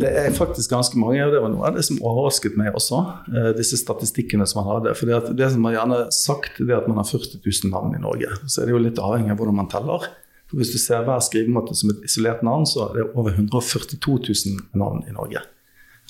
Det 0.00 0.08
er 0.08 0.32
faktisk 0.32 0.72
ganske 0.72 0.96
mange, 0.98 1.20
og 1.26 1.34
det 1.34 1.42
var 1.44 1.52
noe 1.52 1.66
av 1.68 1.76
det 1.76 1.84
som 1.84 1.98
overrasket 2.00 2.56
meg 2.56 2.72
også. 2.78 3.00
Eh, 3.28 3.50
disse 3.58 3.76
statistikkene 3.80 4.46
som 4.48 4.62
man 4.62 4.70
hadde. 4.70 4.94
For 4.96 5.34
det 5.36 5.50
som 5.52 5.60
man 5.66 5.76
gjerne 5.76 6.00
sagt, 6.16 6.56
det 6.62 6.72
er 6.72 6.80
at 6.80 6.88
man 6.88 7.02
har 7.02 7.08
40 7.08 7.42
000 7.44 7.74
navn 7.74 7.92
i 7.98 8.00
Norge. 8.00 8.32
Så 8.46 8.62
er 8.62 8.70
det 8.70 8.76
jo 8.76 8.80
litt 8.86 9.02
avhengig 9.04 9.34
av 9.34 9.42
hvordan 9.42 9.58
man 9.60 9.68
teller. 9.72 10.08
For 10.48 10.62
hvis 10.62 10.72
du 10.72 10.80
ser 10.80 11.04
hver 11.06 11.20
skrivemåte 11.22 11.76
som 11.76 11.92
et 11.92 12.08
isolert 12.08 12.40
navn, 12.46 12.64
så 12.66 12.88
er 12.88 12.96
det 12.96 13.10
over 13.12 13.36
142 13.36 14.16
000 14.16 14.80
navn 14.80 15.04
i 15.04 15.14
Norge. 15.14 15.44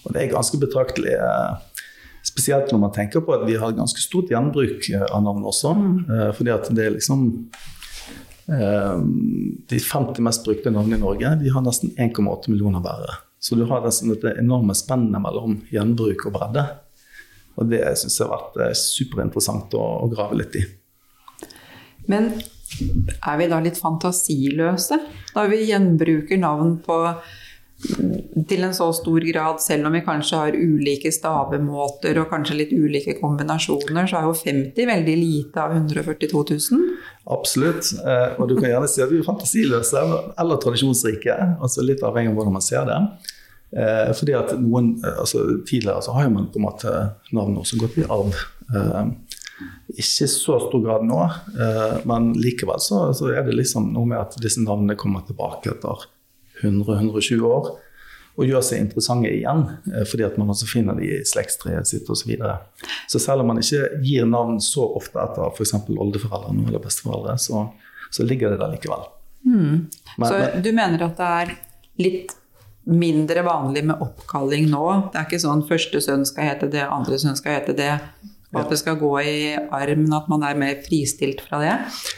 Og 0.07 0.15
det 0.15 0.23
er 0.23 0.37
ganske 0.37 0.63
betraktelig. 0.63 1.19
Eh, 1.19 1.83
spesielt 2.31 2.71
når 2.71 2.85
man 2.87 2.95
tenker 2.95 3.27
på 3.27 3.35
at 3.35 3.43
vi 3.51 3.59
har 3.59 3.75
ganske 3.75 3.99
stort 3.99 4.31
gjenbruk 4.31 4.87
eh, 4.95 5.05
av 5.11 5.27
navn 5.27 5.43
også. 5.51 5.75
Mm. 5.75 6.01
Fordi 6.39 6.55
at 6.55 6.71
det 6.71 6.87
er 6.87 6.97
liksom 7.01 7.27
De 8.51 9.79
50 9.79 10.25
mest 10.27 10.43
brukte 10.43 10.73
navnene 10.75 10.99
i 10.99 11.03
Norge 11.05 11.29
de 11.39 11.53
har 11.55 11.63
nesten 11.63 11.93
1,8 11.95 12.51
millioner 12.51 12.83
bærere. 12.83 13.21
Så 13.41 13.57
du 13.57 13.65
har 13.71 13.85
dette 13.87 14.35
enorme 14.41 14.75
spennet 14.77 15.23
mellom 15.23 15.61
gjenbruk 15.73 16.27
og 16.29 16.35
bredde. 16.35 16.65
Og 17.61 17.69
det 17.71 17.83
syns 18.01 18.19
jeg 18.21 18.29
har 18.29 18.35
vært 18.37 18.59
eh, 18.65 18.77
superinteressant 18.77 19.77
å, 19.77 19.85
grave 20.13 20.39
litt 20.41 20.59
i. 20.61 20.65
Men 22.11 22.33
er 22.37 23.39
vi 23.41 23.49
da 23.51 23.61
litt 23.63 23.81
fantasiløse? 23.81 25.01
Da 25.35 25.47
vi 25.51 25.63
gjenbruker 25.69 26.41
navn 26.41 26.79
på 26.85 26.97
til 27.81 28.65
en 28.67 28.75
så 28.77 28.91
stor 28.93 29.25
grad, 29.25 29.61
selv 29.65 29.89
om 29.89 29.95
vi 29.97 30.03
kanskje 30.05 30.41
har 30.43 30.57
ulike 30.57 31.13
stavemåter 31.15 32.19
og 32.21 32.29
kanskje 32.33 32.59
litt 32.59 32.75
ulike 32.77 33.17
kombinasjoner, 33.21 34.09
så 34.11 34.21
er 34.21 34.29
jo 34.29 34.37
50 34.37 34.91
veldig 34.91 35.17
lite 35.17 35.63
av 35.63 35.73
142 35.77 36.43
000. 36.51 36.85
Absolutt. 37.31 37.93
Eh, 38.05 38.37
og 38.37 38.51
du 38.51 38.57
kan 38.59 38.69
gjerne 38.73 38.91
si 38.91 39.05
at 39.05 39.13
vi 39.13 39.23
er 39.23 39.27
fantasiløse 39.27 40.05
eller 40.41 40.61
tradisjonsrike. 40.61 41.39
altså 41.61 41.87
Litt 41.87 42.05
avhengig 42.05 42.35
av 42.35 42.41
hvordan 42.41 42.59
man 42.59 42.67
ser 42.67 42.85
det. 42.91 43.01
Eh, 43.71 44.13
fordi 44.19 44.37
at 44.37 44.55
noen, 44.61 44.93
eh, 45.01 45.19
altså 45.25 45.47
Tidligere 45.65 46.05
så 46.05 46.19
har 46.19 46.31
man 46.33 46.51
på 46.53 46.61
en 46.61 46.69
måte 46.69 46.95
navn 47.33 47.59
også 47.63 47.81
gått 47.81 48.01
i 48.03 48.09
arv. 48.09 48.37
Ikke 49.91 50.25
i 50.25 50.31
så 50.31 50.57
stor 50.63 50.81
grad 50.81 51.03
nå, 51.05 51.19
men 52.09 52.31
likevel 52.39 52.79
så 52.81 53.11
er 53.29 53.43
det 53.45 53.57
liksom 53.59 53.91
noe 53.93 54.09
med 54.09 54.21
at 54.21 54.39
disse 54.41 54.63
navnene 54.63 54.97
kommer 54.97 55.25
tilbake 55.27 55.75
etter 55.75 56.07
100-120 56.63 57.47
år 57.49 57.71
og 58.41 58.49
gjør 58.49 58.63
seg 58.65 58.81
interessante 58.85 59.31
igjen, 59.31 59.67
eh, 59.93 60.05
fordi 60.09 60.25
at 60.25 60.37
man 60.41 60.53
også 60.53 60.69
finner 60.71 60.97
de 60.99 61.09
i 61.09 61.21
slektstreet 61.29 61.89
sitt 61.89 62.09
osv. 62.09 62.23
Så, 62.23 62.29
videre. 62.31 62.57
så 63.11 63.21
selv 63.23 63.45
om 63.45 63.53
man 63.53 63.61
ikke 63.61 64.03
gir 64.07 64.29
navn 64.29 64.61
så 64.65 64.87
ofte 64.97 65.21
etter 65.21 65.51
f.eks. 65.51 65.75
oldeforeldre 65.91 66.55
eller 66.69 66.83
besteforeldre, 66.83 67.37
så, 67.43 67.67
så, 68.11 68.27
ligger 68.27 68.55
det 68.55 68.61
der 68.63 68.75
likevel. 68.75 69.09
Mm. 69.45 69.89
Men, 70.17 70.27
så 70.29 70.61
du 70.61 70.71
mener 70.73 71.07
at 71.09 71.19
det 71.19 71.31
er 71.41 71.55
litt 72.01 72.37
mindre 72.91 73.45
vanlig 73.45 73.85
med 73.91 74.01
oppkalling 74.03 74.71
nå? 74.71 74.85
Det 75.13 75.21
er 75.21 75.29
ikke 75.29 75.43
sånn 75.43 75.67
første 75.69 76.01
sønn 76.03 76.25
skal 76.29 76.53
hete 76.53 76.71
det, 76.73 76.87
andre 76.87 77.19
sønn 77.21 77.37
skal 77.39 77.59
hete 77.59 77.77
det? 77.77 77.93
Og 78.51 78.59
at 78.65 78.73
det 78.73 78.81
skal 78.81 78.99
gå 78.99 79.11
i 79.23 79.35
arm, 79.55 80.09
at 80.17 80.27
man 80.31 80.43
er 80.43 80.59
mer 80.59 80.81
fristilt 80.83 81.39
fra 81.47 81.61
det? 81.63 81.75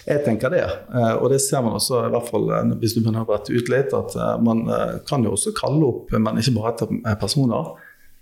Jeg 0.07 0.23
tenker 0.25 0.53
det. 0.55 0.65
Eh, 0.65 1.15
og 1.19 1.29
det 1.35 1.43
ser 1.45 1.61
man 1.65 1.77
også, 1.77 2.07
i 2.07 2.13
hvert 2.15 2.31
fall 2.31 2.49
eh, 2.49 2.73
hvis 2.81 2.97
du 2.97 3.03
begynner 3.03 3.27
å 3.27 3.29
brette 3.29 3.53
ut 3.53 3.69
litt, 3.69 3.93
at 3.93 4.17
eh, 4.17 4.33
man 4.41 4.65
kan 5.09 5.27
jo 5.27 5.35
også 5.37 5.53
kalle 5.59 5.85
opp, 5.91 6.15
men 6.17 6.41
ikke 6.41 6.57
bare 6.57 6.73
etter 6.73 7.21
personer. 7.21 7.75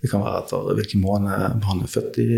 Det 0.03 0.11
kan 0.11 0.25
være 0.25 0.43
etter 0.43 0.69
hvilken 0.75 1.03
måned 1.05 1.61
man 1.63 1.83
er 1.85 1.91
født 1.91 2.19
i. 2.19 2.29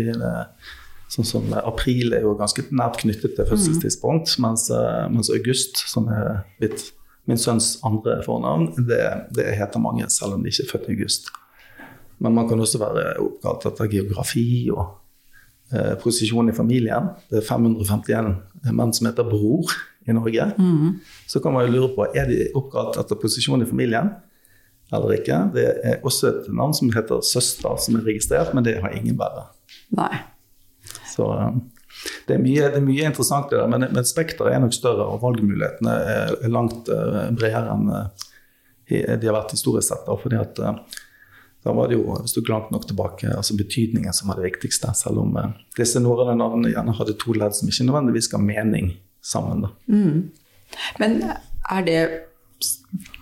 Sånn 1.14 1.26
som 1.28 1.52
April 1.60 2.14
er 2.16 2.24
jo 2.24 2.34
ganske 2.38 2.64
nært 2.74 3.02
knyttet 3.02 3.36
til 3.36 3.46
fødselstidspunkt, 3.46 4.34
mens, 4.42 4.66
eh, 4.72 5.04
mens 5.12 5.30
August, 5.34 5.84
som 5.90 6.08
er 6.12 6.44
blitt 6.60 6.90
min 7.28 7.40
sønns 7.40 7.78
andre 7.86 8.18
fornavn, 8.24 8.70
det, 8.88 9.02
det 9.36 9.52
heter 9.56 9.80
mange, 9.80 10.08
selv 10.12 10.36
om 10.36 10.44
de 10.44 10.52
ikke 10.52 10.66
er 10.66 10.72
født 10.72 10.88
i 10.88 10.96
august. 10.96 11.30
Men 12.24 12.36
man 12.36 12.48
kan 12.48 12.60
også 12.60 12.80
være 12.82 13.14
oppkalt 13.22 13.66
etter 13.70 13.90
geografi 13.90 14.46
og 14.72 15.00
eh, 15.74 16.48
i 16.48 16.56
familien. 16.56 17.10
Det 17.30 17.40
er 17.40 17.48
551 17.48 18.34
menn 18.72 18.92
som 18.92 19.08
heter 19.08 19.26
bror 19.28 19.72
i 20.06 20.12
Norge. 20.12 20.52
Mm. 20.58 21.00
Så 21.26 21.40
kan 21.40 21.52
man 21.52 21.66
jo 21.66 21.72
lure 21.72 21.94
på 21.96 22.06
er 22.14 22.28
de 22.28 22.48
oppkalt 22.54 22.98
etter 23.00 23.20
posisjon 23.20 23.62
i 23.62 23.68
familien 23.68 24.12
eller 24.92 25.16
ikke. 25.16 25.38
Det 25.54 25.64
er 25.82 26.02
også 26.04 26.30
et 26.30 26.50
navn 26.54 26.74
som 26.76 26.92
heter 26.94 27.22
søster, 27.24 27.76
som 27.80 27.96
er 27.98 28.04
registrert, 28.06 28.54
men 28.54 28.64
det 28.66 28.78
har 28.82 28.94
ingen 28.94 29.16
verre. 29.18 29.48
Nei. 29.96 30.12
Så 31.10 31.28
eh, 31.32 31.56
det 32.28 32.36
er 32.36 32.42
mye, 32.42 32.68
det 32.68 32.80
er 32.80 32.84
mye 32.84 33.08
interessant 33.08 33.50
der, 33.52 33.66
men, 33.70 33.86
men 33.94 34.06
spekteret 34.06 34.54
er 34.54 34.62
nok 34.62 34.76
større, 34.76 35.06
og 35.08 35.22
valgmulighetene 35.24 35.94
er, 36.14 36.36
langt 36.52 36.90
uh, 36.92 37.24
bredere 37.36 37.74
enn 37.74 37.90
uh, 37.90 38.30
de 38.90 39.24
har 39.24 39.36
vært 39.36 39.54
historisk 39.54 39.88
sett. 39.88 40.08
Fordi 40.20 40.36
at 40.36 40.58
da 41.64 41.72
var 41.72 41.88
det 41.88 41.96
jo, 41.96 42.04
hvis 42.20 42.34
du 42.36 42.42
langt 42.48 42.70
nok 42.74 42.84
tilbake, 42.88 43.30
altså 43.32 43.56
betydningen 43.56 44.12
som 44.12 44.28
var 44.28 44.36
det 44.36 44.50
viktigste. 44.50 44.90
Selv 44.96 45.22
om 45.22 45.32
disse 45.78 46.02
norrøne 46.02 46.36
navnene 46.36 46.74
gjerne 46.74 46.96
hadde 46.98 47.16
to 47.20 47.32
ledd 47.36 47.56
som 47.56 47.70
ikke 47.70 47.86
nødvendigvis 47.88 48.28
ga 48.32 48.40
mening 48.42 48.90
sammen. 49.24 49.64
Mm. 49.88 50.28
Men 51.00 51.16
er 51.24 51.86
det 51.86 52.02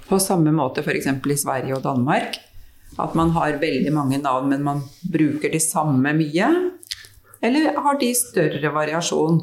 på 0.09 0.19
samme 0.19 0.51
måte 0.55 0.83
f.eks. 0.83 1.07
i 1.07 1.39
Sverige 1.39 1.79
og 1.79 1.85
Danmark? 1.87 2.41
At 3.01 3.15
man 3.17 3.31
har 3.33 3.61
veldig 3.63 3.93
mange 3.95 4.19
navn, 4.21 4.51
men 4.51 4.67
man 4.67 4.83
bruker 5.07 5.53
de 5.53 5.61
samme 5.63 6.13
mye? 6.19 6.51
Eller 7.43 7.79
har 7.79 7.99
de 8.01 8.11
større 8.15 8.75
variasjon? 8.75 9.39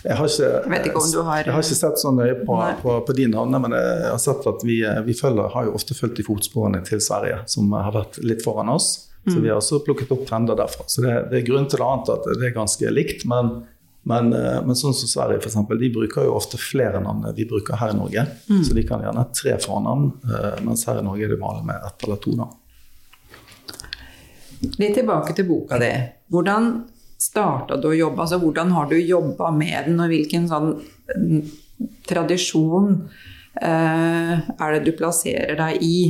Jeg 0.00 0.16
har, 0.16 0.30
ikke, 0.30 0.46
jeg, 0.48 0.92
har, 1.26 1.42
jeg 1.44 1.52
har 1.52 1.60
ikke, 1.60 1.76
sett 1.76 2.00
så 2.00 2.10
nøye 2.16 2.38
på, 2.40 2.56
på, 2.80 2.92
på, 3.04 3.14
de 3.18 3.26
navnene, 3.28 3.58
men 3.66 3.74
jeg 3.76 4.06
har 4.08 4.20
sett 4.22 4.46
at 4.48 4.62
vi, 4.64 4.78
vi 5.04 5.16
følger, 5.16 5.50
har 5.52 5.66
jo 5.68 5.74
ofte 5.76 5.96
fulgt 5.96 6.22
i 6.22 6.24
fotsporene 6.24 6.80
til 6.86 7.02
Sverige, 7.04 7.42
som 7.52 7.68
har 7.76 7.92
vært 7.92 8.16
litt 8.24 8.40
foran 8.46 8.72
oss. 8.72 9.10
Så 9.24 9.36
mm. 9.36 9.42
vi 9.42 9.50
har 9.50 9.58
også 9.60 9.82
plukket 9.84 10.12
opp 10.14 10.24
trender 10.28 10.56
derfra. 10.56 10.86
Så 10.88 11.04
det, 11.04 11.12
det 11.28 11.40
er 11.40 11.44
grunn 11.50 11.68
til 11.68 11.82
å 11.84 11.90
anta 11.92 12.16
at 12.16 12.30
det 12.40 12.48
er 12.48 12.54
ganske 12.56 12.92
likt. 12.92 13.26
Men, 13.28 13.50
men, 14.08 14.30
eh, 14.32 14.60
men 14.64 14.78
sånn 14.78 14.96
som 14.96 15.10
Sverige, 15.10 15.42
eksempel, 15.44 15.80
de 15.80 15.90
bruker 15.92 16.24
jo 16.24 16.38
ofte 16.38 16.60
flere 16.60 17.02
navn 17.04 17.26
enn 17.28 17.36
vi 17.36 17.44
bruker 17.50 17.76
her 17.80 17.92
i 17.92 17.98
Norge. 17.98 18.24
Mm. 18.48 18.62
Så 18.64 18.76
de 18.78 18.86
kan 18.88 19.04
gjerne 19.04 19.20
ha 19.20 19.28
tre 19.36 19.58
fornavn, 19.60 20.06
eh, 20.24 20.62
mens 20.64 20.86
her 20.88 21.02
i 21.02 21.04
Norge 21.04 21.28
er 21.28 21.34
det 21.34 21.40
vanlig 21.42 21.68
med 21.68 21.84
ett 21.90 22.06
eller 22.08 22.22
to 22.24 22.38
navn. 22.40 22.56
Litt 24.80 24.96
tilbake 24.96 25.36
til 25.36 25.46
boka 25.48 25.76
di. 25.80 25.92
Hvordan 26.32 26.72
starta 27.20 27.76
du 27.76 27.90
å 27.90 27.96
jobbe? 27.96 28.24
Altså, 28.24 28.40
hvordan 28.40 28.72
har 28.76 28.88
du 28.90 28.96
jobba 28.98 29.50
med 29.54 29.90
den, 29.90 30.00
og 30.00 30.12
hvilken 30.12 30.48
sånn 30.50 30.72
mm, 31.14 31.42
tradisjon 32.08 32.94
eh, 33.60 34.34
er 34.40 34.76
det 34.76 34.84
du 34.86 34.92
plasserer 34.96 35.58
deg 35.60 35.84
i? 35.84 36.00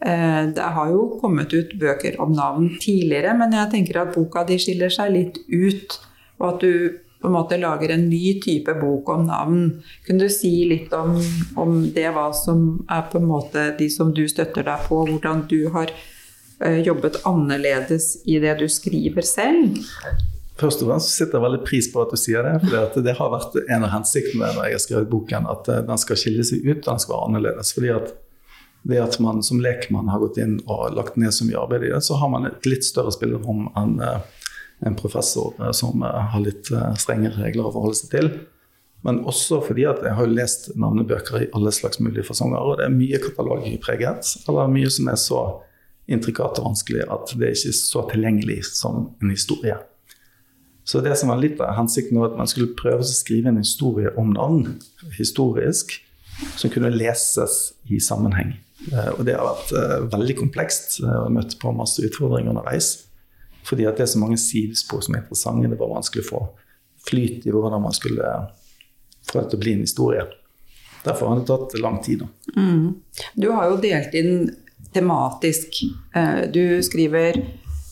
Eh, 0.00 0.42
det 0.56 0.70
har 0.76 0.90
jo 0.90 1.20
kommet 1.20 1.52
ut 1.52 1.76
bøker 1.78 2.18
om 2.24 2.32
navn 2.34 2.72
tidligere, 2.80 3.36
men 3.38 3.54
jeg 3.56 3.72
tenker 3.74 4.02
at 4.02 4.14
boka 4.16 4.46
di 4.48 4.58
skiller 4.60 4.92
seg 4.92 5.14
litt 5.14 5.40
ut. 5.46 6.00
Og 6.40 6.46
at 6.54 6.64
du 6.64 7.00
på 7.20 7.28
en 7.28 7.34
måte 7.36 7.58
lager 7.60 7.92
en 7.92 8.06
ny 8.08 8.38
type 8.40 8.72
bok 8.80 9.10
om 9.12 9.26
navn. 9.28 9.66
Kunne 10.06 10.24
du 10.24 10.32
si 10.32 10.64
litt 10.70 10.92
om, 10.96 11.18
om 11.60 11.82
det, 11.92 12.08
hva 12.16 12.30
som 12.32 12.80
er 12.88 13.04
på 13.12 13.20
en 13.20 13.28
måte 13.28 13.66
de 13.76 13.90
som 13.92 14.14
du 14.16 14.24
støtter 14.28 14.64
deg 14.64 14.88
på, 14.88 15.02
hvordan 15.10 15.44
du 15.50 15.68
har 15.76 15.92
eh, 15.92 16.80
jobbet 16.80 17.20
annerledes 17.28 18.14
i 18.24 18.40
det 18.40 18.56
du 18.62 18.66
skriver 18.72 19.26
selv? 19.26 19.76
Først 20.60 20.82
og 20.84 20.90
fremst 20.90 21.14
setter 21.14 21.38
jeg 21.38 21.44
veldig 21.46 21.60
pris 21.64 21.86
på 21.92 22.02
at 22.02 22.10
du 22.12 22.18
sier 22.20 22.44
det. 22.44 22.56
For 22.68 23.04
det 23.04 23.16
har 23.16 23.30
vært 23.32 23.56
en 23.62 23.86
av 23.86 23.94
hensiktene 23.94 24.50
når 24.50 24.66
jeg 24.66 24.76
har 24.76 24.82
skrevet 24.84 25.12
boken, 25.12 25.46
at 25.48 25.70
eh, 25.72 25.84
den 25.88 26.02
skal 26.02 26.20
skille 26.20 26.44
seg 26.46 26.66
ut, 26.66 26.82
den 26.84 27.00
skal 27.00 27.16
være 27.16 27.30
annerledes. 27.30 27.72
fordi 27.76 27.94
at 27.94 28.12
det 28.90 28.96
at 28.96 29.18
man 29.20 29.42
som 29.44 29.60
lekmann 29.60 30.08
har 30.08 30.22
gått 30.22 30.38
inn 30.40 30.54
og 30.64 30.94
lagt 30.96 31.18
ned 31.20 31.34
så 31.36 31.44
mye 31.44 31.58
arbeid 31.60 31.84
i 31.84 31.90
det, 31.92 32.00
så 32.04 32.16
har 32.16 32.30
man 32.32 32.48
et 32.48 32.68
litt 32.68 32.86
større 32.86 33.12
spillerom 33.12 33.66
enn 33.76 33.98
eh, 34.04 34.46
en 34.88 34.96
professor 34.96 35.52
eh, 35.60 35.72
som 35.76 36.04
har 36.04 36.40
litt 36.44 36.70
strengere 37.00 37.40
regler 37.40 37.68
å 37.68 37.74
forholde 37.74 38.00
seg 38.00 38.14
til. 38.14 38.30
Men 39.04 39.22
også 39.28 39.62
fordi 39.64 39.86
at 39.88 40.02
jeg 40.04 40.16
har 40.16 40.28
lest 40.28 40.70
navnebøker 40.76 41.44
i 41.44 41.50
alle 41.56 41.72
slags 41.72 42.00
mulige 42.04 42.26
fasonger. 42.28 42.60
Og 42.60 42.80
det 42.80 42.88
er 42.88 42.96
mye 42.96 43.20
katalogpreget, 43.22 44.34
eller 44.48 44.72
mye 44.72 44.92
som 44.92 45.08
er 45.08 45.20
så 45.20 45.44
intrikat 46.10 46.58
og 46.60 46.72
vanskelig 46.72 47.06
at 47.06 47.32
det 47.38 47.48
er 47.48 47.56
ikke 47.56 47.72
er 47.72 47.78
så 47.78 48.04
tilgjengelig 48.10 48.58
som 48.68 49.06
en 49.22 49.32
historie. 49.32 49.78
Så 50.90 51.00
det 51.04 51.12
som 51.20 51.30
var 51.30 51.38
litt 51.38 51.60
av 51.62 51.76
hensikten 51.76 52.18
var 52.18 52.32
at 52.32 52.38
man 52.40 52.48
skulle 52.50 52.74
prøve 52.74 53.04
å 53.04 53.06
skrive 53.06 53.52
en 53.52 53.60
historie 53.60 54.10
om 54.18 54.32
navn, 54.34 54.80
historisk, 55.14 55.92
som 56.58 56.72
kunne 56.72 56.90
leses 56.90 57.60
i 57.86 58.00
sammenheng. 58.02 58.56
Eh, 58.88 59.12
og 59.12 59.22
det 59.28 59.36
har 59.36 59.46
vært 59.46 59.74
eh, 59.76 59.94
veldig 60.16 60.36
komplekst. 60.40 60.98
Jeg 61.02 61.12
har 61.12 61.30
møtt 61.30 61.54
på 61.62 61.70
masse 61.76 62.02
utfordringer 62.02 62.50
underveis. 62.50 62.88
Fordi 63.68 63.86
at 63.86 64.00
det 64.00 64.06
er 64.08 64.10
så 64.16 64.22
mange 64.22 64.40
sidespor 64.40 65.04
som 65.04 65.14
er 65.14 65.22
interessante. 65.22 65.70
Det 65.70 65.78
var 65.78 65.92
vanskelig 65.92 66.24
å 66.26 66.30
få 66.30 66.42
flyt 67.06 67.46
i 67.46 67.54
hvordan 67.54 67.84
man 67.84 67.94
skulle 67.94 68.34
få 69.30 69.44
det 69.44 69.46
til 69.52 69.60
å 69.60 69.62
bli 69.62 69.76
en 69.76 69.86
historie. 69.86 70.26
Derfor 71.04 71.30
har 71.30 71.38
det 71.38 71.46
tatt 71.48 71.78
lang 71.80 72.00
tid. 72.04 72.26
Mm. 72.56 72.98
Du 73.38 73.50
har 73.54 73.70
jo 73.70 73.78
delt 73.84 74.16
inn 74.18 74.50
tematisk. 74.96 75.84
Eh, 76.16 76.48
du 76.50 76.80
skriver 76.82 77.38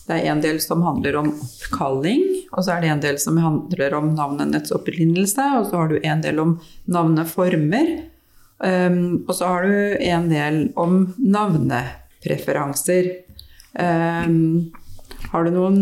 det 0.09 0.17
er 0.17 0.33
en 0.33 0.41
del 0.41 0.57
som 0.65 0.81
handler 0.87 1.19
om 1.21 1.35
oppkalling, 1.37 2.23
og 2.53 2.65
så 2.65 2.75
er 2.75 2.83
det 2.83 2.91
en 2.93 3.03
del 3.03 3.19
som 3.21 3.39
handler 3.41 3.95
om 3.99 4.13
navnenets 4.17 4.73
opprinnelse, 4.75 5.45
og 5.59 5.69
så 5.69 5.83
har 5.83 5.91
du 5.91 5.99
en 6.01 6.23
del 6.25 6.41
om 6.43 6.55
navneformer. 6.89 7.89
Um, 8.59 9.25
og 9.29 9.35
så 9.39 9.47
har 9.53 9.69
du 9.69 9.75
en 10.03 10.29
del 10.33 10.57
om 10.81 11.15
navnepreferanser. 11.19 13.13
Um, 13.79 14.73
har 15.31 15.45
du 15.45 15.53
noen 15.55 15.79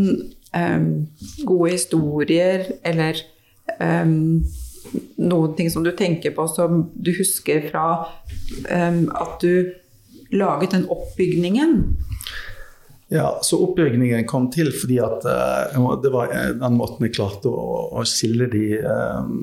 um, 0.52 0.90
gode 1.46 1.70
historier 1.76 2.66
eller 2.84 3.22
noen 5.16 5.54
ting 5.58 5.68
som 5.72 5.82
du 5.84 5.90
tenker 5.98 6.30
på 6.32 6.44
som 6.48 6.84
du 6.94 7.10
husker 7.16 7.64
fra 7.66 8.06
at 8.70 9.42
du 9.42 9.72
laget 10.30 10.76
den 10.76 10.86
oppbygningen? 10.88 11.72
Ja, 13.08 13.38
så 13.42 13.58
Oppbyggingen 13.62 14.26
kom 14.26 14.48
til 14.50 14.72
fordi 14.74 14.98
at 14.98 15.22
uh, 15.22 15.92
det 16.02 16.10
var 16.10 16.32
eh, 16.34 16.52
den 16.58 16.78
måten 16.78 17.06
jeg 17.06 17.14
klarte 17.14 17.50
å, 17.52 17.76
å 17.94 18.02
skille 18.08 18.48
de 18.50 18.80
um, 18.82 19.36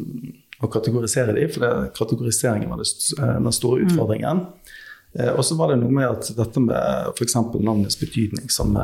og 0.63 0.71
kategorisere 0.71 1.35
de, 1.35 1.45
for 1.51 1.63
det, 1.63 1.71
kategoriseringen 1.95 2.71
var 2.71 2.79
det, 2.79 2.89
den 3.19 3.55
store 3.55 3.81
mm. 3.81 3.87
utfordringen. 3.87 4.43
Mm. 4.43 4.75
Uh, 5.15 5.31
og 5.37 5.41
så 5.47 5.55
var 5.59 5.71
det 5.71 5.79
noe 5.79 5.95
med 5.95 6.09
at 6.09 6.33
dette 6.35 6.63
med 6.63 7.13
f.eks. 7.13 7.37
navnets 7.55 7.99
betydning 7.99 8.51
som, 8.51 8.75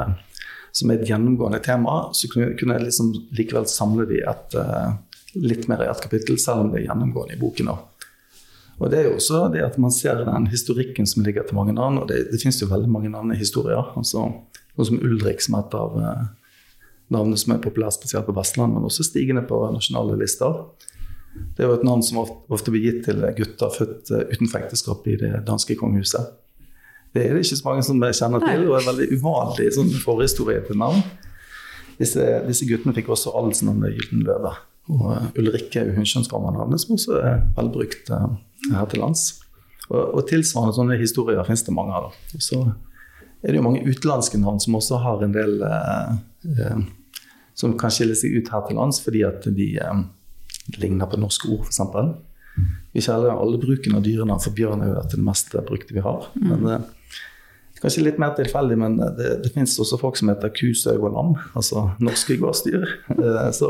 som, 0.71 0.87
er 0.87 0.95
et 0.95 1.11
gjennomgående 1.11 1.59
tema, 1.65 2.01
så 2.15 2.31
kunne, 2.31 2.53
kunne 2.59 2.79
jeg 2.79 2.87
liksom 2.87 3.11
likevel 3.35 3.67
samle 3.67 4.07
de 4.07 4.23
et, 4.31 4.55
uh, 4.55 4.95
litt 5.43 5.67
mer 5.67 5.83
i 5.83 5.91
et 5.91 6.07
kapittel, 6.07 6.39
selv 6.39 6.63
om 6.63 6.71
det 6.71 6.85
er 6.85 6.87
gjennomgående 6.87 7.35
i 7.35 7.41
boken. 7.43 7.75
Også. 7.75 7.98
Og 8.79 8.91
det 8.91 8.99
er 8.99 9.09
jo 9.09 9.17
også 9.17 9.49
det 9.51 9.63
at 9.65 9.75
man 9.81 9.91
ser 9.91 10.23
den 10.23 10.47
historikken 10.51 11.07
som 11.09 11.23
ligger 11.25 11.43
til 11.43 11.57
mange 11.59 11.75
navn, 11.75 11.99
og 11.99 12.07
det, 12.07 12.29
det 12.31 12.39
finnes 12.41 12.61
jo 12.61 12.69
veldig 12.71 12.89
mange 12.91 13.11
navn 13.11 13.33
i 13.35 13.39
historier. 13.39 13.91
altså 13.99 14.29
noe 14.79 14.87
som 14.87 14.99
Ulrik, 15.03 15.43
som 15.43 15.57
er 15.57 15.65
et 15.65 15.75
av 15.75 15.97
eh, 15.99 16.27
navnene 17.11 17.39
som 17.39 17.53
er 17.53 17.63
populært 17.63 17.97
spesielt 17.97 18.27
på 18.29 18.35
Vestlandet, 18.37 18.77
men 18.77 18.87
også 18.87 19.05
stigende 19.07 19.43
på 19.47 19.59
nasjonale 19.73 20.15
lister. 20.21 20.61
Det 21.55 21.63
er 21.63 21.69
jo 21.69 21.77
et 21.77 21.87
navn 21.87 22.03
som 22.05 22.21
ofte 22.23 22.73
blir 22.73 22.85
gitt 22.85 23.01
til 23.09 23.23
gutter 23.37 23.73
født 23.75 24.13
eh, 24.15 24.29
utenfor 24.31 24.63
ekteskap 24.63 25.09
i 25.11 25.17
det 25.19 25.33
danske 25.49 25.75
kongehuset. 25.79 26.37
Det 27.13 27.25
er 27.25 27.33
det 27.33 27.43
ikke 27.43 27.57
så 27.57 27.65
mange 27.65 27.83
som 27.83 27.99
kjenner 27.99 28.43
til, 28.45 28.67
og 28.69 28.77
er 28.77 28.87
veldig 28.87 29.07
uvanlig 29.17 29.71
sånn 29.75 29.91
forhistorie 30.03 30.61
til 30.67 30.77
navn. 30.79 31.01
Disse, 31.99 32.23
disse, 32.45 32.67
guttene 32.69 32.93
fikk 32.95 33.09
også 33.11 33.33
adelsnavnet 33.35 33.97
Gyldenløve. 33.97 34.53
Og 34.89 35.05
uh, 35.05 35.27
Ulrikke 35.37 35.83
er 35.83 35.93
hunnkjønnsformernavnet, 35.95 36.81
som 36.81 36.95
også 36.97 37.19
er 37.21 37.43
velbrukt 37.57 38.09
uh, 38.13 38.33
her 38.73 38.89
til 38.89 39.03
lands. 39.03 39.29
Og, 39.89 40.01
og, 40.01 40.21
tilsvarende 40.29 40.75
sånne 40.77 40.99
historier 41.01 41.45
finnes 41.47 41.65
det 41.65 41.73
mange 41.75 41.97
av. 41.97 42.13
Og 42.35 42.45
så 42.45 42.61
er 43.41 43.51
det 43.51 43.59
jo 43.59 43.65
mange 43.65 43.83
utenlandske 43.87 44.39
navn 44.41 44.59
som 44.61 44.77
også 44.77 44.99
har 45.01 45.23
en 45.25 45.33
del 45.33 45.63
eh, 45.65 46.15
eh, 46.59 46.81
som 47.57 47.75
kan 47.79 47.93
skille 47.93 48.17
seg 48.17 48.35
ut 48.35 48.51
her 48.53 48.65
til 48.67 48.77
lands 48.79 48.99
fordi 49.03 49.23
at 49.27 49.47
de 49.55 49.69
eh, 49.79 50.01
ligner 50.77 51.09
på 51.09 51.19
norske 51.21 51.49
ord, 51.49 51.65
f.eks. 51.65 51.81
Vi 52.93 53.01
kjenner 53.05 53.37
alle 53.39 53.59
bruken 53.61 53.95
av 53.95 54.03
dyrenavn, 54.03 54.41
for 54.43 54.53
bjørn 54.57 54.83
er 54.83 54.91
jo 54.91 55.03
det 55.13 55.21
mest 55.23 55.53
brukte 55.65 55.95
vi 55.95 56.03
har. 56.03 56.27
Mm. 56.35 56.49
Men 56.51 56.71
eh, 56.75 56.87
Kanskje 57.79 58.01
litt 58.03 58.17
mer 58.19 58.33
tilfeldig, 58.35 58.75
men 58.75 58.97
det, 59.15 59.29
det 59.39 59.53
finnes 59.53 59.77
også 59.79 59.95
folk 60.01 60.17
som 60.19 60.27
heter 60.27 60.51
ku, 60.51 60.73
sau 60.75 60.97
og 60.97 61.13
lam. 61.13 61.29
Altså 61.55 61.89
norske 62.03 62.35
gårdsdyr. 62.41 62.83
Eh, 63.19 63.49
så, 63.55 63.69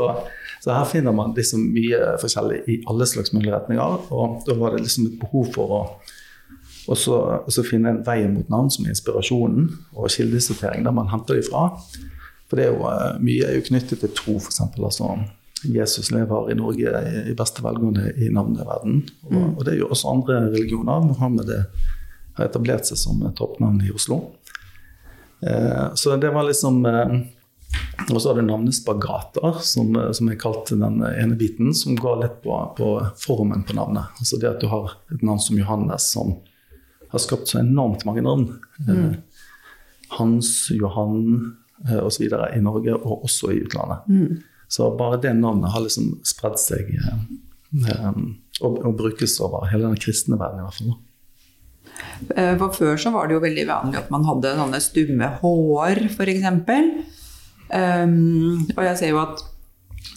så, 0.60 0.72
her 0.74 0.84
finner 0.88 1.14
man 1.16 1.34
liksom 1.36 1.70
mye 1.72 2.14
forskjellig 2.20 2.62
i 2.68 2.80
alle 2.90 3.06
slags 3.08 3.32
mulige 3.32 3.54
retninger. 3.54 4.10
Og 4.12 4.42
da 4.46 4.56
var 4.60 4.74
det 4.74 4.84
liksom 4.84 5.08
et 5.08 5.20
behov 5.22 5.52
for 5.56 5.76
å 5.78 5.84
og 6.90 6.96
så, 6.98 7.16
og 7.44 7.52
så 7.52 7.62
finne 7.62 7.92
en 7.92 8.00
vei 8.02 8.24
mot 8.26 8.48
navn 8.50 8.70
som 8.72 8.86
er 8.86 8.94
inspirasjonen, 8.94 9.68
og 9.94 10.10
kildesortering 10.10 10.82
der 10.82 10.94
man 10.96 11.10
henter 11.12 11.36
dem 11.38 11.46
fra. 11.46 11.68
For 12.50 12.58
det 12.58 12.66
er 12.66 12.72
jo, 12.72 12.88
mye 13.22 13.46
er 13.46 13.58
jo 13.58 13.66
knyttet 13.68 14.00
til 14.02 14.10
tro, 14.16 14.34
f.eks. 14.40 14.62
Altså, 14.64 15.12
Jesus 15.70 16.10
lever 16.10 16.50
i 16.50 16.56
Norge 16.58 17.02
i 17.30 17.36
beste 17.38 17.62
velgående 17.62 18.14
i 18.16 18.30
navneverden. 18.32 19.02
Og, 19.28 19.32
mm. 19.36 19.52
og 19.52 19.64
det 19.66 19.74
er 19.74 19.82
jo 19.84 19.90
også 19.92 20.10
andre 20.16 20.40
religioner. 20.48 21.04
Mohammed 21.04 21.52
har 21.52 22.48
etablert 22.48 22.88
seg 22.88 22.98
som 22.98 23.22
toppnavn 23.38 23.84
i 23.86 23.92
Oslo. 23.94 24.22
Eh, 25.46 25.86
så 25.94 26.16
det 26.20 26.32
var 26.34 26.48
liksom 26.48 26.82
eh, 26.88 27.14
Og 28.10 28.16
så 28.18 28.30
har 28.30 28.40
du 28.40 28.46
navnespagater, 28.46 29.60
som, 29.62 29.94
som 30.16 30.30
jeg 30.30 30.40
kalte 30.40 30.78
den 30.80 31.02
ene 31.04 31.36
biten, 31.38 31.74
som 31.76 31.98
går 31.98 32.22
litt 32.24 32.38
på, 32.42 32.56
på, 32.78 32.92
formen 33.20 33.62
på 33.66 33.76
navnet. 33.78 34.10
Altså 34.18 34.40
det 34.40 34.48
at 34.50 34.62
du 34.64 34.70
har 34.72 34.96
et 35.14 35.22
navn 35.22 35.42
som 35.42 35.58
Johannes, 35.60 36.08
som 36.16 36.34
har 37.12 37.22
skapt 37.22 37.52
så 37.52 37.60
enormt 37.60 38.06
mange 38.08 38.24
navn. 38.26 38.46
Eh, 38.88 38.94
mm. 38.94 39.14
Hans, 40.18 40.70
Johan 40.74 41.52
osv. 42.02 42.24
i 42.56 42.62
Norge, 42.64 42.94
og 42.94 43.24
også 43.28 43.52
i 43.54 43.60
utlandet. 43.64 44.08
Mm. 44.08 44.40
Så 44.70 44.90
bare 44.96 45.20
det 45.22 45.34
navnet 45.38 45.72
har 45.74 45.82
liksom 45.82 46.12
spredd 46.26 46.58
seg 46.62 46.92
og, 48.60 48.76
og, 48.84 48.90
brukes 48.98 49.38
over 49.42 49.66
hele 49.70 49.88
den 49.88 49.98
kristne 50.00 50.38
verden 50.38 50.60
i 50.60 50.66
hvert 50.66 50.78
fall. 50.78 50.92
Eh, 52.36 52.52
for 52.60 52.76
før 52.76 53.00
så 53.00 53.12
var 53.14 53.28
det 53.28 53.36
jo 53.36 53.42
veldig 53.42 53.66
vanlig 53.68 53.98
at 54.00 54.12
man 54.12 54.26
hadde 54.28 54.52
sånne 54.58 54.80
stumme 54.84 55.30
hår, 55.40 56.04
f.eks. 56.10 56.46
Um, 57.70 58.66
og 58.76 58.84
jeg 58.84 58.98
ser 58.98 59.12
jo 59.12 59.22
at 59.22 59.42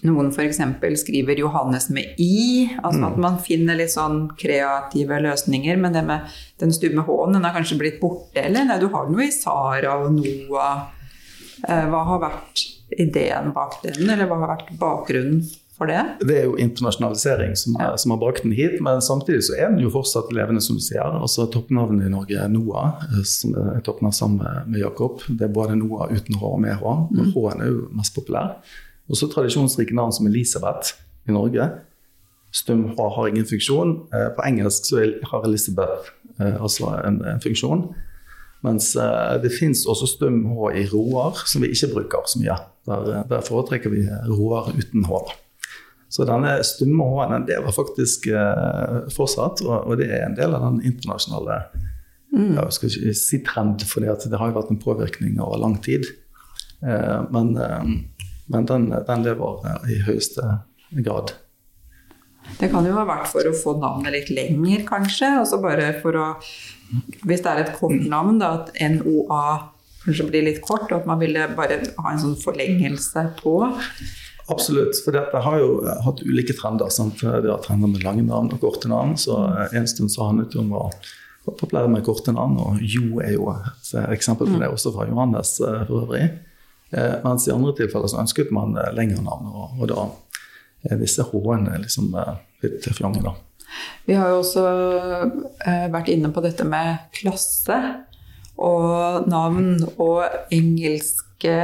noen 0.08 0.32
f.eks. 0.34 0.60
skriver 1.00 1.40
'Johannes' 1.40 1.90
med 1.94 2.20
i. 2.22 2.70
Altså 2.82 3.02
mm. 3.02 3.08
at 3.12 3.18
man 3.26 3.40
finner 3.44 3.80
litt 3.80 3.94
sånn 3.94 4.26
kreative 4.40 5.20
løsninger. 5.24 5.80
Men 5.80 5.96
det 5.96 6.04
med 6.08 6.28
den 6.62 6.74
stumme 6.76 7.06
H-en, 7.08 7.38
den 7.38 7.48
har 7.48 7.56
kanskje 7.56 7.80
blitt 7.80 8.00
borte, 8.04 8.44
eller? 8.44 8.68
Nei, 8.68 8.80
du 8.82 8.90
har 8.94 9.10
noe 9.10 9.28
i 9.28 9.34
Sara 9.34 9.98
og 10.04 10.14
Noah. 10.18 10.88
Uh, 11.64 11.86
hva 11.92 12.06
har 12.10 12.24
vært 12.24 12.68
ideen 13.00 13.54
bak 13.56 13.80
den, 13.86 14.04
eller 14.10 14.28
hva 14.30 14.42
har 14.44 14.56
vært 14.58 14.74
bakgrunnen 14.80 15.44
for 15.78 15.90
det? 15.90 16.02
Det 16.22 16.36
er 16.38 16.44
jo 16.46 16.58
internasjonalisering 16.62 17.56
som, 17.58 17.76
er, 17.82 17.96
som 17.98 18.14
har 18.14 18.20
brakt 18.22 18.44
den 18.46 18.54
hit, 18.54 18.76
men 18.84 19.02
samtidig 19.02 19.42
så 19.48 19.56
er 19.58 19.72
den 19.72 19.82
jo 19.82 19.90
fortsatt 19.94 20.30
levende, 20.36 20.62
som 20.62 20.78
du 20.78 20.84
sier. 20.86 21.02
Altså 21.02 21.48
Toppnavnet 21.50 22.08
i 22.08 22.14
Norge 22.14 22.38
er 22.38 22.52
Noah, 22.54 23.02
eh, 23.10 23.24
som 23.28 23.56
er 23.58 23.82
toppnavn 23.86 24.14
sammen 24.14 24.44
med 24.70 24.84
Jakob. 24.84 25.26
Det 25.28 25.48
er 25.48 25.56
både 25.56 25.80
Noah 25.80 26.14
uten 26.14 26.38
H 26.38 26.46
og 26.46 26.62
med 26.62 26.78
H, 26.78 26.94
men 27.10 27.32
mm. 27.32 27.34
H-en 27.34 27.66
er 27.66 27.74
jo 27.74 27.88
mest 27.98 28.14
populær. 28.14 28.60
Og 29.10 29.20
så 29.20 29.28
tradisjonsrike 29.32 29.98
navn 29.98 30.14
som 30.14 30.30
Elisabeth 30.30 30.94
i 31.28 31.34
Norge. 31.34 31.70
Stum 32.54 32.86
H 32.94 33.10
har 33.18 33.34
ingen 33.34 33.50
funksjon. 33.50 33.98
Eh, 34.14 34.30
på 34.38 34.46
engelsk 34.46 34.92
så 34.92 35.08
har 35.32 35.48
Elisabeth 35.50 36.14
eh, 36.38 36.54
altså 36.62 36.94
en, 37.02 37.24
en 37.34 37.42
funksjon. 37.42 37.88
Mens 38.64 38.94
det 39.44 39.50
fins 39.52 39.82
også 39.92 40.08
stum 40.08 40.38
H 40.48 40.70
i 40.80 40.86
Roar, 40.88 41.42
som 41.52 41.66
vi 41.66 41.74
ikke 41.74 41.90
bruker 41.98 42.30
så 42.32 42.40
mye. 42.40 42.56
Der, 42.88 43.26
der 43.28 43.42
foretrekker 43.44 43.92
vi 43.92 44.06
Roar 44.30 44.70
uten 44.72 45.04
H. 45.10 45.20
Så 46.14 46.28
denne 46.30 46.60
stumme 46.62 47.06
H-en 47.10 47.48
lever 47.50 47.74
faktisk 47.74 48.28
eh, 48.30 48.98
fortsatt, 49.16 49.64
og, 49.66 49.96
det 49.98 50.12
er 50.12 50.28
en 50.28 50.38
del 50.38 50.54
av 50.54 50.68
den 50.68 50.84
internasjonale 50.92 51.64
mm. 52.36 52.52
jeg 52.60 52.76
skal 52.76 52.92
ikke 52.92 53.16
si 53.18 53.40
trend, 53.48 53.86
for 53.90 54.06
det 54.06 54.38
har 54.38 54.52
jo 54.52 54.58
vært 54.60 54.74
en 54.76 54.84
påvirkning 54.84 55.40
over 55.42 55.58
lang 55.64 55.80
tid. 55.82 56.06
Eh, 56.86 57.18
men, 57.34 57.56
eh, 57.58 57.90
men 58.54 58.70
den, 58.70 58.92
den, 58.94 59.26
lever 59.26 59.66
i 59.90 60.04
høyeste 60.06 60.60
grad. 61.02 61.34
Det 62.60 62.70
kan 62.70 62.86
jo 62.86 62.94
ha 63.00 63.08
vært 63.10 63.32
for 63.32 63.50
å 63.50 63.58
få 63.58 63.78
navnet 63.82 64.14
litt 64.14 64.30
lenger, 64.36 64.84
kanskje. 64.86 65.32
Altså 65.42 65.58
bare 65.64 65.96
for 66.04 66.20
å 66.20 66.32
Hvis 67.24 67.42
det 67.42 67.50
er 67.50 67.64
et 67.64 67.78
kortnavn, 67.80 68.38
da, 68.38 68.52
at 68.60 68.76
NOA 69.00 69.46
kanskje 70.04 70.28
blir 70.30 70.46
litt 70.46 70.60
kort, 70.62 70.92
og 70.92 71.00
at 71.00 71.08
man 71.10 71.18
ville 71.24 71.48
bare 71.58 71.80
ha 71.98 72.12
en 72.12 72.22
sånn 72.22 72.38
forlengelse 72.38 73.32
på. 73.40 73.56
Absolutt, 74.52 74.98
for 75.06 75.16
dette 75.16 75.40
har 75.46 75.60
jo 75.62 75.76
hatt 76.04 76.24
ulike 76.26 76.56
trender. 76.58 76.90
Sant? 76.92 77.22
Vi 77.22 77.50
har 77.50 77.62
trender 77.64 77.92
med 77.92 78.04
lange 78.04 78.26
navn 78.28 78.52
og 78.52 78.60
korte 78.64 78.92
navn. 78.92 79.16
Så 79.20 79.38
en 79.72 79.88
stund 79.88 80.12
så 80.12 80.28
handlet 80.28 80.52
det 80.52 80.60
om 80.60 80.74
å 80.76 80.88
være 80.90 81.12
populær 81.46 81.88
med 81.92 82.04
korte 82.06 82.34
navn, 82.34 82.58
og 82.60 82.82
Jo 82.82 83.20
er 83.24 83.36
jo 83.36 83.50
et 83.52 83.94
eksempel 84.16 84.48
på 84.48 84.60
det, 84.60 84.68
mm. 84.68 84.74
også 84.74 84.94
fra 84.96 85.08
Johannes 85.10 85.56
eh, 85.62 85.82
for 85.88 86.06
øvrig. 86.06 86.28
Eh, 86.94 87.16
mens 87.24 87.48
i 87.48 87.54
andre 87.54 87.74
tilfeller 87.78 88.12
så 88.12 88.22
ønsket 88.24 88.54
man 88.56 88.78
eh, 88.80 88.94
lengre 88.96 89.24
navn, 89.26 89.50
og, 89.52 89.82
og 89.82 89.90
da 89.92 90.06
er 90.90 91.00
disse 91.00 91.24
H-ene 91.24 91.80
liksom 91.84 92.12
litt 92.64 92.88
fjonge, 92.92 93.24
da. 93.24 93.36
Vi 94.06 94.16
har 94.20 94.30
jo 94.30 94.42
også 94.42 94.64
vært 95.90 96.10
inne 96.12 96.30
på 96.36 96.44
dette 96.44 96.66
med 96.68 97.08
klasse 97.16 97.78
og 98.60 99.26
navn 99.32 99.80
og 99.96 100.28
engelske 100.54 101.56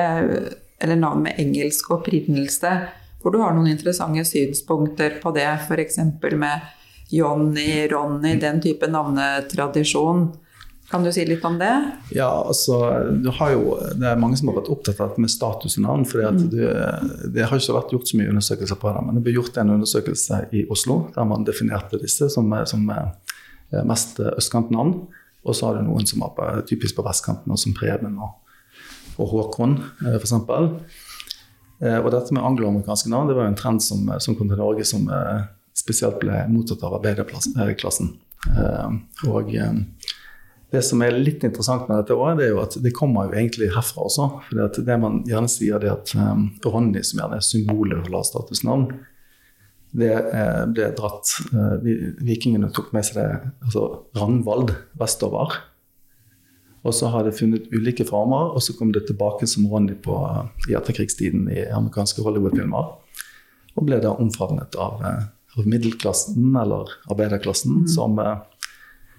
eller 0.80 1.00
navn 1.00 1.24
med 1.28 1.40
engelsk 1.42 1.92
opprinnelse, 1.92 2.74
hvor 3.20 3.36
du 3.36 3.42
har 3.44 3.56
noen 3.56 3.72
interessante 3.74 4.24
synspunkter 4.28 5.18
på 5.24 5.34
det, 5.36 5.48
f.eks. 5.68 5.98
med 6.40 6.68
Johnny, 7.10 7.88
Ronny, 7.92 8.36
den 8.40 8.62
type 8.62 8.88
navnetradisjon. 8.88 10.30
Kan 10.90 11.04
du 11.04 11.12
si 11.14 11.22
litt 11.26 11.44
om 11.46 11.60
det? 11.60 11.74
Ja, 12.16 12.30
altså, 12.48 12.80
jo, 13.22 13.76
Det 13.96 14.08
er 14.10 14.18
mange 14.18 14.40
som 14.40 14.50
har 14.50 14.58
vært 14.58 14.72
opptatt 14.74 15.02
av 15.04 15.20
med 15.22 15.30
status 15.30 15.78
i 15.78 15.84
navn. 15.86 16.06
for 16.06 16.24
mm. 16.24 16.48
det, 16.50 17.44
har 17.46 17.62
ikke 17.62 17.76
vært 17.78 17.94
gjort 17.94 18.10
så 18.10 18.18
mye 18.18 18.32
undersøkelser 18.32 18.80
på 18.80 18.94
det. 18.96 19.04
Men 19.06 19.20
det 19.20 19.24
ble 19.26 19.36
gjort 19.38 19.60
en 19.62 19.76
undersøkelse 19.76 20.42
i 20.58 20.66
Oslo 20.70 21.04
der 21.14 21.30
man 21.30 21.46
definerte 21.46 22.02
disse 22.02 22.30
som, 22.34 22.50
som 22.66 22.90
mest 23.86 24.20
østkantnavn. 24.20 24.96
Og 25.46 25.56
så 25.56 25.70
har 25.70 25.78
du 25.78 25.86
noen 25.86 26.10
som 26.10 26.26
var 26.26 26.64
typisk 26.68 26.98
på 26.98 27.06
vestkanten, 27.06 27.54
og 27.54 27.62
som 27.62 27.76
Preben 27.78 28.18
og 28.18 28.49
og 29.20 29.34
Håkon, 29.34 29.78
for 30.00 30.20
f.eks. 30.20 30.36
Eh, 31.80 31.96
og 31.96 32.10
dette 32.12 32.36
med 32.36 32.44
angloamerikanske 32.44 33.12
navn 33.12 33.30
det 33.30 33.38
var 33.38 33.48
jo 33.48 33.54
en 33.54 33.60
trend 33.60 33.84
som, 33.84 34.08
eh, 34.12 34.20
som, 34.24 34.36
kom 34.36 34.50
til 34.52 34.60
Norge 34.60 34.88
som 34.88 35.06
spesielt 35.78 36.20
ble 36.20 36.42
mottatt 36.52 36.84
av 36.84 36.98
arbeiderklassen. 36.98 37.56
Og 39.30 39.54
det 40.70 40.82
som 40.86 41.02
er 41.02 41.16
litt 41.16 41.46
interessant 41.48 41.88
med 41.88 42.02
dette 42.02 42.18
året, 42.18 42.38
det 42.38 42.50
er 42.50 42.52
jo 42.52 42.60
at 42.62 42.76
det 42.84 42.92
kommer 42.98 43.30
jo 43.30 43.38
egentlig 43.40 43.72
herfra 43.72 44.04
også. 44.10 44.28
For 44.50 44.84
det 44.84 44.98
man 45.00 45.22
gjerne 45.30 45.52
sier, 45.52 45.80
det 45.80 45.94
at 45.94 46.12
Ronny, 46.68 47.00
som 47.00 47.24
gjerne 47.24 47.40
er 47.40 47.48
symbolet 47.48 48.04
for 48.04 48.18
lavstatusnavn, 48.18 48.90
det 50.04 50.12
ble 50.76 50.92
dratt 51.00 51.32
Vikingene 52.22 52.70
tok 52.76 52.92
med 52.94 53.08
seg 53.08 53.18
det 53.18 53.30
altså 53.64 53.88
Ranvald 54.20 54.76
vestover. 55.00 55.56
Og 56.88 56.96
så 56.96 57.10
har 57.12 57.26
det 57.28 57.36
funnet 57.36 57.68
ulike 57.76 58.06
former, 58.08 58.54
og 58.56 58.64
så 58.64 58.76
kom 58.78 58.94
det 58.96 59.06
tilbake 59.10 59.48
som 59.50 59.68
Ronny 59.68 59.98
på, 60.00 60.16
i 60.70 60.78
etterkrigstiden 60.80 61.50
i 61.52 61.66
amerikanske 61.76 62.24
Hollywood-filmer. 62.24 62.94
Og 63.76 63.88
ble 63.88 64.00
da 64.04 64.14
omfavnet 64.16 64.78
av, 64.80 65.04
eh, 65.04 65.26
av, 65.58 65.68
middelklassen, 65.68 66.54
eller 66.56 66.92
arbeiderklassen, 67.12 67.82
mm. 67.84 67.90
som, 67.92 68.16
eh, 68.20 68.38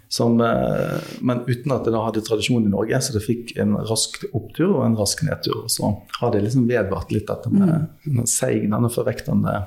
som, 0.08 0.40
eh, 0.40 1.00
Men 1.20 1.44
uten 1.46 1.72
at 1.72 1.84
det 1.84 1.92
da 1.92 2.06
hadde 2.06 2.24
tradisjon 2.24 2.64
i 2.64 2.72
Norge, 2.72 3.00
så 3.00 3.12
det 3.12 3.26
fikk 3.26 3.52
en 3.58 3.76
rask 3.76 4.24
opptur 4.32 4.78
og 4.78 4.86
en 4.86 4.96
rask 4.96 5.22
nedtur. 5.22 5.68
Så 5.68 5.92
har 6.20 6.32
det 6.32 6.42
liksom 6.46 6.66
vedvart 6.68 7.12
litt 7.12 7.28
dette 7.28 7.52
med 7.52 7.88
mm. 8.06 8.24
seig, 8.26 8.64
denne 8.70 8.88
forvektende 8.88 9.66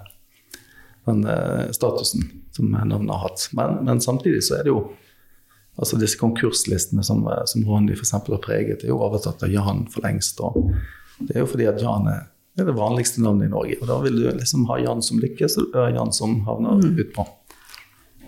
den 1.06 1.26
statusen 1.76 2.30
som 2.56 2.70
navnet 2.72 3.12
har 3.12 3.28
hatt. 3.28 3.50
Men, 3.52 3.82
men 3.84 4.00
samtidig 4.02 4.40
så 4.48 4.56
er 4.56 4.64
det 4.64 4.72
jo 4.72 4.86
Altså 5.80 5.98
Disse 5.98 6.20
konkurslistene 6.22 7.04
som, 7.06 7.24
eh, 7.28 7.46
som 7.50 7.64
Ronny 7.68 7.96
f.eks. 7.96 8.14
har 8.14 8.44
preget, 8.44 8.84
er 8.84 8.94
jo 8.94 9.02
overtatt 9.02 9.44
av 9.44 9.54
Jan 9.54 9.88
for 9.90 10.06
lengst. 10.06 10.42
og 10.42 10.74
Det 11.20 11.36
er 11.36 11.44
jo 11.44 11.50
fordi 11.50 11.70
at 11.70 11.82
Jan 11.82 12.10
er, 12.12 12.28
er 12.60 12.70
det 12.70 12.76
vanligste 12.78 13.24
navnet 13.24 13.50
i 13.50 13.54
Norge. 13.54 13.80
Og 13.82 13.90
da 13.90 14.00
vil 14.04 14.20
du 14.22 14.28
liksom 14.30 14.68
ha 14.70 14.78
Jan 14.82 15.02
som 15.02 15.22
lykkes, 15.24 15.58
og 15.66 15.98
Jan 15.98 16.14
som 16.14 16.42
havner 16.48 16.78
mm. 16.84 17.00
utpå. 17.06 17.26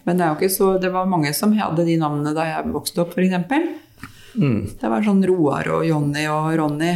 Men 0.06 0.18
det 0.18 0.26
er 0.26 0.34
jo 0.34 0.40
ikke 0.40 0.54
så, 0.54 0.68
det 0.82 0.92
var 0.94 1.10
mange 1.10 1.32
som 1.34 1.54
hadde 1.58 1.86
de 1.86 1.98
navnene 2.02 2.34
da 2.38 2.46
jeg 2.50 2.74
vokste 2.74 3.06
opp, 3.06 3.16
f.eks. 3.18 3.96
Mm. 4.36 4.60
Det 4.82 4.92
var 4.92 5.06
sånn 5.06 5.24
Roar 5.26 5.70
og 5.78 5.86
Jonny 5.88 6.26
og 6.30 6.52
Ronny. 6.60 6.92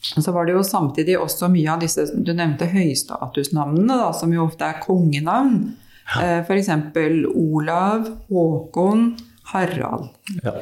Så 0.00 0.32
var 0.32 0.46
det 0.46 0.54
jo 0.54 0.62
samtidig 0.64 1.18
også 1.20 1.50
mye 1.52 1.74
av 1.74 1.82
disse 1.82 2.06
du 2.14 2.32
nevnte 2.32 2.68
høystatusnavnene, 2.70 3.98
da, 4.00 4.10
som 4.16 4.32
jo 4.32 4.46
ofte 4.46 4.66
er 4.66 4.78
kongenavn. 4.82 5.58
Ja. 6.10 6.22
Eh, 6.22 6.38
F.eks. 6.46 6.70
Olav, 7.34 8.08
Håkon, 8.30 9.10
Harald. 9.50 10.10
Ja. 10.44 10.52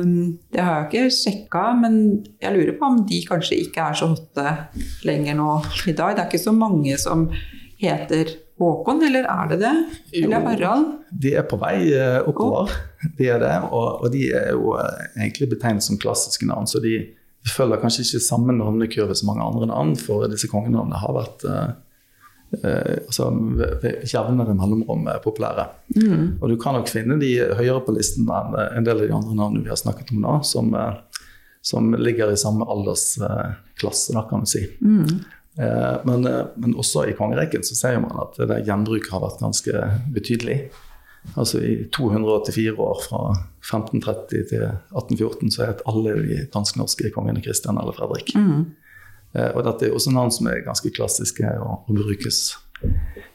Um, 0.00 0.38
det 0.52 0.60
har 0.64 0.76
jeg 0.76 0.88
ikke 0.90 1.14
sjekka, 1.16 1.64
men 1.80 1.96
jeg 2.42 2.54
lurer 2.56 2.76
på 2.78 2.90
om 2.90 3.00
de 3.08 3.22
kanskje 3.28 3.62
ikke 3.64 3.86
er 3.88 3.98
så 3.98 4.10
hotte 4.12 4.54
lenger 5.08 5.38
nå 5.38 5.56
i 5.88 5.96
dag. 5.96 6.16
Det 6.16 6.24
er 6.24 6.28
ikke 6.28 6.42
så 6.42 6.54
mange 6.56 6.98
som 7.00 7.28
heter 7.80 8.36
Håkon, 8.60 9.00
eller 9.06 9.24
er 9.24 9.46
det 9.48 9.60
det? 9.62 9.76
Eller 10.20 10.44
Harald? 10.44 10.90
De 11.22 11.32
er 11.32 11.46
på 11.48 11.56
vei 11.62 11.76
eh, 11.96 12.18
oppover, 12.28 12.74
de 13.16 13.30
er 13.32 13.40
det. 13.40 13.54
Og, 13.70 14.04
og 14.04 14.12
de 14.12 14.26
er 14.36 14.50
jo 14.52 14.74
eh, 14.76 15.06
egentlig 15.16 15.48
betegnet 15.54 15.86
som 15.86 15.96
klassiske 16.00 16.44
navn. 16.44 16.68
Så 16.68 16.82
de, 16.84 16.98
følger 17.48 17.80
kanskje 17.80 18.04
ikke 18.04 18.20
samme 18.20 18.52
navnekurve 18.52 19.14
som 19.16 19.30
mange 19.30 19.46
andre 19.46 19.70
navn, 19.70 19.94
for 19.96 20.26
disse 20.28 20.50
kongenavnene 20.50 21.00
har 21.00 21.14
vært 21.16 21.46
uh, 21.48 21.70
eh, 22.58 22.96
altså 23.06 23.30
jevnere 24.10 24.56
mellomrom 24.58 25.08
er 25.12 25.22
populære. 25.24 25.66
Mm. 25.96 26.40
Og 26.40 26.46
du 26.50 26.56
kan 26.60 26.78
nok 26.78 26.90
finne 26.90 27.18
de 27.20 27.32
høyere 27.58 27.82
på 27.86 27.94
listen 27.96 28.28
enn 28.28 28.56
en 28.66 28.86
del 28.86 29.02
av 29.02 29.06
de 29.06 29.16
andre 29.16 29.36
navnene 29.38 29.64
vi 29.66 29.72
har 29.72 29.80
snakket 29.80 30.12
om 30.14 30.22
nå, 30.24 30.36
som, 30.46 30.72
eh, 30.74 31.26
som 31.62 31.92
ligger 31.94 32.32
i 32.32 32.40
samme 32.40 32.66
aldersklasse, 32.66 34.16
da, 34.16 34.24
kan 34.30 34.46
du 34.46 34.50
si. 34.50 34.66
Mm. 34.80 35.20
Men, 36.06 36.22
men, 36.24 36.76
også 36.78 37.02
i 37.10 37.14
kongerekken 37.18 37.64
så 37.66 37.74
ser 37.76 37.98
man 38.00 38.14
at 38.22 38.38
det 38.48 38.62
gjenbruket 38.64 39.10
har 39.12 39.20
vært 39.20 39.42
ganske 39.42 39.82
betydelig. 40.14 40.54
Altså 41.36 41.60
I 41.60 41.74
284 41.92 42.78
år, 42.80 43.02
fra 43.04 43.20
1530 43.60 44.46
til 44.48 44.62
1814, 44.64 45.50
så 45.52 45.66
het 45.68 45.82
alle 45.90 46.14
de 46.22 46.38
dansk-norske 46.54 47.10
kongene 47.12 47.42
Kristian 47.44 47.78
eller 47.82 47.98
Fredrik. 47.98 48.32
Mm. 48.38 48.70
Og 49.30 49.60
dette 49.62 49.86
er 49.86 49.94
også 49.94 50.10
navn 50.10 50.32
som 50.34 50.48
er 50.50 50.64
ganske 50.64 50.90
klassiske 50.90 51.46
og, 51.62 51.84
og 51.86 52.00
brukes 52.00 52.40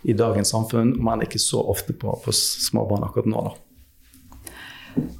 i 0.03 0.13
dagens 0.17 0.51
samfunn, 0.51 0.95
men 0.99 1.23
ikke 1.23 1.39
så 1.39 1.61
ofte 1.71 1.95
på, 1.95 2.11
på 2.23 2.33
småbarn 2.35 3.05
akkurat 3.07 3.29
nå. 3.31 3.43
da. 3.45 3.53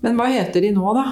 Men 0.04 0.18
hva 0.20 0.28
heter 0.32 0.66
de 0.66 0.74
nå, 0.76 0.92
da? 0.98 1.06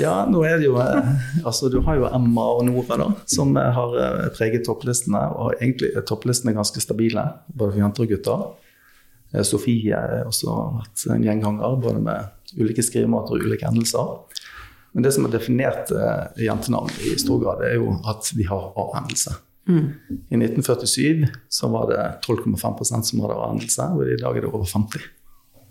ja, 0.00 0.14
nå 0.28 0.42
er 0.44 0.58
det 0.60 0.68
jo 0.68 0.76
eh, 0.80 1.12
Altså, 1.46 1.70
du 1.72 1.78
har 1.86 1.96
jo 1.96 2.08
Emma 2.12 2.44
og 2.58 2.66
Nora, 2.68 2.98
da, 3.00 3.08
som 3.30 3.54
har 3.56 3.96
eh, 3.98 4.26
preget 4.36 4.66
topplistene. 4.68 5.22
Og 5.38 5.56
egentlig 5.58 5.92
er 5.96 6.06
topplistene 6.08 6.54
ganske 6.56 6.82
stabile, 6.82 7.24
både 7.48 7.74
for 7.74 7.82
jenter 7.82 8.06
og 8.06 8.12
gutter. 8.12 8.44
Eh, 9.32 9.44
Sofie 9.48 9.96
har 9.96 10.28
også 10.28 10.56
vært 10.78 11.06
en 11.16 11.26
gjenganger, 11.26 11.78
både 11.82 12.04
med 12.04 12.58
ulike 12.58 12.84
skrivemåter 12.84 13.38
og 13.38 13.46
ulike 13.48 13.68
hendelser. 13.68 14.16
Men 14.92 15.06
det 15.06 15.14
som 15.14 15.24
har 15.24 15.32
definert 15.32 15.88
jentenavn 16.36 16.90
i 17.08 17.14
stor 17.20 17.40
grad, 17.40 17.62
er 17.64 17.78
jo 17.78 17.94
at 18.10 18.28
de 18.36 18.44
har 18.44 18.70
A-endelse. 18.76 19.32
Mm. 19.68 19.86
I 20.28 20.36
1947 20.36 21.26
så 21.48 21.70
var 21.72 21.88
det 21.88 22.02
12,5% 22.26 23.08
som 23.08 23.22
hadde 23.24 23.38
A-endelse, 23.38 23.88
og 23.94 24.04
i 24.04 24.18
dag 24.20 24.36
er 24.36 24.44
det 24.44 24.52
over 24.52 24.68
50. 24.68 25.06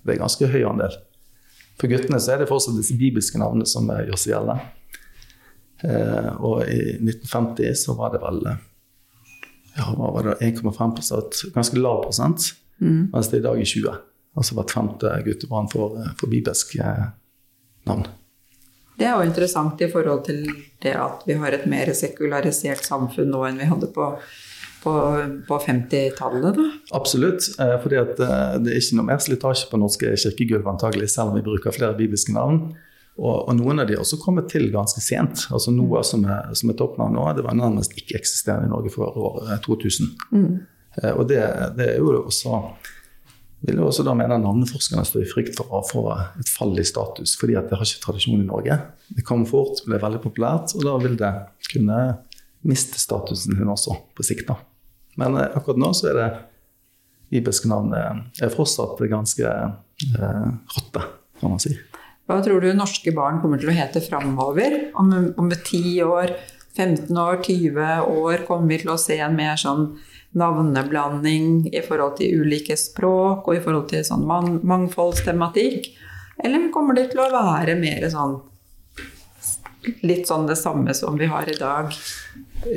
Det 0.02 0.14
er 0.14 0.18
en 0.18 0.24
ganske 0.26 0.50
høy 0.50 0.64
andel. 0.66 0.98
For 1.78 1.92
guttene 1.92 2.20
så 2.22 2.34
er 2.34 2.42
det 2.42 2.50
fortsatt 2.50 2.78
disse 2.78 2.98
bibelske 2.98 3.42
navnene 3.42 3.68
som 3.70 3.90
gjør 3.90 4.18
seg 4.18 4.34
gjeldende. 4.36 4.58
Eh, 5.82 6.30
og 6.46 6.64
i 6.70 6.82
1950 7.00 7.78
så 7.86 7.96
var 7.98 8.14
det 8.14 8.22
vel 8.22 8.44
ja, 8.46 9.88
hva 9.96 10.12
var 10.14 10.28
det 10.28 10.52
1,5% 10.52 11.54
ganske 11.56 11.80
lav 11.80 12.04
prosent, 12.06 12.52
mm. 12.84 13.12
mens 13.14 13.32
det 13.32 13.42
i 13.42 13.46
dag 13.46 13.60
er 13.60 13.70
20. 13.70 14.00
Altså 14.38 14.56
hvert 14.58 14.74
femte 14.74 15.14
guttebarn 15.26 15.70
får, 15.72 15.98
får 16.20 16.32
bibelske 16.32 16.96
navn. 17.90 18.06
Det 19.02 19.10
er 19.10 19.18
jo 19.18 19.26
interessant 19.26 19.82
i 19.82 19.90
forhold 19.90 20.24
til 20.28 20.46
det 20.84 20.94
at 20.94 21.26
vi 21.26 21.34
har 21.42 21.58
et 21.58 21.66
mer 21.70 21.90
sekularisert 21.98 22.86
samfunn 22.86 23.34
nå 23.34 23.42
enn 23.48 23.62
vi 23.62 23.70
hadde 23.72 23.90
på 23.96 24.14
på, 24.82 24.92
på 25.48 25.58
50-tallet, 25.62 26.56
da? 26.58 26.64
Absolutt. 26.98 27.46
Eh, 27.62 27.76
fordi 27.84 28.00
at 28.02 28.18
eh, 28.18 28.56
det 28.64 28.72
er 28.72 28.80
ikke 28.80 28.98
noe 28.98 29.10
mer 29.12 29.20
slitasje 29.22 29.68
på 29.70 29.78
norske 29.78 30.16
kirkegulv, 30.24 30.66
antagelig, 30.72 31.12
selv 31.14 31.30
om 31.30 31.38
vi 31.38 31.44
bruker 31.46 31.76
flere 31.76 31.94
bibelske 32.00 32.34
navn. 32.34 32.64
Og, 33.20 33.36
og, 33.36 33.52
noen 33.60 33.84
av 33.84 33.90
de 33.90 33.98
har 33.98 34.02
også 34.02 34.18
kommet 34.24 34.48
til 34.50 34.70
ganske 34.74 35.04
sent. 35.04 35.46
altså 35.54 35.74
Noe 35.76 36.02
som 36.08 36.24
er, 36.26 36.50
som 36.58 36.72
er 36.72 36.80
toppnavn 36.80 37.14
nå, 37.18 37.28
det 37.38 37.46
var 37.46 37.58
nærmest 37.60 37.94
ikke-eksisterende 38.00 38.72
i 38.72 38.74
Norge 38.74 38.94
for 38.96 39.22
år 39.28 39.52
2000. 39.68 40.16
Mm. 40.32 40.50
Eh, 40.98 41.14
og 41.14 41.28
det, 41.30 41.44
det, 41.78 41.92
er 41.92 42.02
jo 42.02 42.24
også 42.24 42.64
vil 43.62 43.78
jo 43.78 43.88
også 43.92 44.06
da 44.06 44.16
mene 44.18 44.40
navneforskerne 44.42 45.04
står 45.06 45.24
i 45.24 45.30
frykt 45.30 45.58
for 45.60 45.70
å 45.78 45.84
få 45.86 46.04
et 46.42 46.50
fall 46.50 46.74
i 46.82 46.86
status, 46.88 47.36
fordi 47.38 47.58
at 47.60 47.70
det 47.70 47.78
har 47.78 47.86
ikke 47.86 48.06
tradisjon 48.08 48.42
i 48.42 48.48
Norge. 48.48 48.78
Det 49.14 49.26
kommer 49.28 49.50
fort, 49.50 49.84
blir 49.86 50.02
veldig 50.02 50.22
populært, 50.24 50.74
og 50.78 50.86
da 50.88 50.96
vil 51.04 51.18
det 51.20 51.32
kunne 51.70 52.00
miste 52.68 53.02
statusen 53.02 53.58
sin 53.58 53.70
også 53.70 53.98
på 54.18 54.26
sikt. 54.26 54.50
da. 54.50 54.58
Men 55.22 55.38
eh, 55.38 55.52
akkurat 55.58 55.82
nå 55.82 55.92
så 55.98 56.12
er 56.12 56.18
det 56.18 56.30
bibelske 57.32 57.70
navnet 57.72 58.42
er 58.44 58.54
fortsatt 58.54 59.00
ganske 59.12 59.48
eh, 59.48 60.48
rotte, 60.76 61.06
kan 61.40 61.54
man 61.54 61.62
si. 61.62 61.76
Hva 62.30 62.40
tror 62.46 62.64
du 62.64 62.72
norske 62.78 63.14
barn 63.16 63.42
kommer 63.44 63.60
til 63.60 63.72
å 63.72 63.76
hete 63.76 64.02
framover? 64.04 64.78
Om, 64.98 65.14
om 65.42 65.52
10 65.52 66.02
år, 66.06 66.34
15 66.78 67.18
år, 67.18 67.42
20 67.44 68.10
år 68.22 68.46
kommer 68.48 68.72
vi 68.72 68.82
til 68.84 68.94
å 68.94 69.00
se 69.02 69.18
en 69.20 69.36
mer 69.36 69.60
sånn 69.60 69.90
navneblanding 70.38 71.66
i 71.74 71.82
forhold 71.84 72.18
til 72.20 72.44
ulike 72.44 72.78
språk 72.80 73.48
og 73.48 73.58
i 73.58 73.64
forhold 73.64 73.90
til 73.92 74.06
sånn 74.08 74.24
mangfoldstematikk? 74.28 75.92
Eller 76.42 76.72
kommer 76.74 76.98
det 76.98 77.12
til 77.12 77.24
å 77.24 77.32
være 77.34 77.76
mer 77.80 78.08
sånn 78.12 78.40
litt 80.06 80.30
sånn 80.30 80.46
det 80.50 80.60
samme 80.60 80.94
som 80.98 81.18
vi 81.18 81.28
har 81.30 81.50
i 81.50 81.58
dag? 81.58 81.94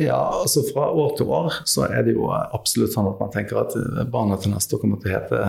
Ja, 0.01 0.17
altså 0.41 0.63
Fra 0.71 0.87
år 0.89 1.13
til 1.19 1.29
år 1.29 1.59
så 1.69 1.85
er 1.85 2.07
det 2.07 2.15
jo 2.17 2.31
absolutt 2.33 2.95
sånn 2.95 3.11
at 3.11 3.21
man 3.21 3.33
tenker 3.35 3.61
at 3.61 3.75
barna 4.13 4.39
til 4.41 4.55
neste 4.55 4.77
år 4.77 4.81
kommer 4.85 5.01
til 5.03 5.13
å 5.13 5.19
hete 5.19 5.43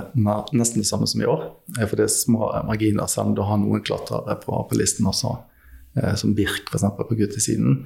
nesten 0.52 0.84
det 0.84 0.90
samme 0.90 1.08
som 1.08 1.24
i 1.24 1.30
år. 1.30 1.46
For 1.78 1.96
det 1.96 2.10
er 2.10 2.12
små 2.12 2.50
marginer, 2.68 3.08
selv 3.12 3.32
om 3.32 3.38
du 3.38 3.44
har 3.48 3.62
noen 3.62 3.84
klatrere 3.86 4.36
på, 4.42 4.58
på 4.68 4.80
listen 4.80 5.08
også, 5.08 5.38
eh, 6.02 6.16
som 6.20 6.36
Birk 6.36 6.68
f.eks. 6.68 6.84
på 7.00 7.16
guttesiden. 7.16 7.86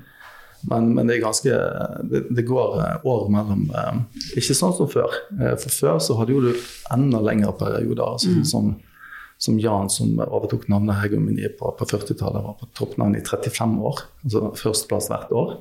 Men, 0.67 0.91
men, 0.95 1.07
det 1.07 1.21
ganske 1.23 1.55
det, 2.11 2.25
det, 2.35 2.43
går 2.43 3.05
år 3.07 3.29
mellom 3.31 3.69
eh, 3.71 4.01
Ikke 4.39 4.57
sånn 4.57 4.75
som 4.75 4.89
før. 4.91 5.13
Eh, 5.39 5.55
for 5.61 5.71
før 5.71 6.01
så 6.03 6.17
hadde 6.19 6.35
jo 6.35 6.43
du 6.49 6.51
enda 6.91 7.21
lengre 7.23 7.53
perioder. 7.59 8.03
Altså, 8.03 8.33
mm. 8.35 8.43
som, 8.49 8.73
som 9.39 9.59
Jan, 9.61 9.91
som 9.93 10.19
overtok 10.25 10.67
navnet 10.71 10.99
Hegemini 10.99 11.47
på, 11.59 11.71
på 11.79 11.89
40-tallet, 11.93 12.43
var 12.43 12.59
på 12.59 12.69
toppnavn 12.75 13.15
i 13.15 13.23
35 13.23 13.79
år. 13.91 14.03
Altså 14.25 14.45
førsteplass 14.59 15.11
hvert 15.13 15.35
år 15.35 15.57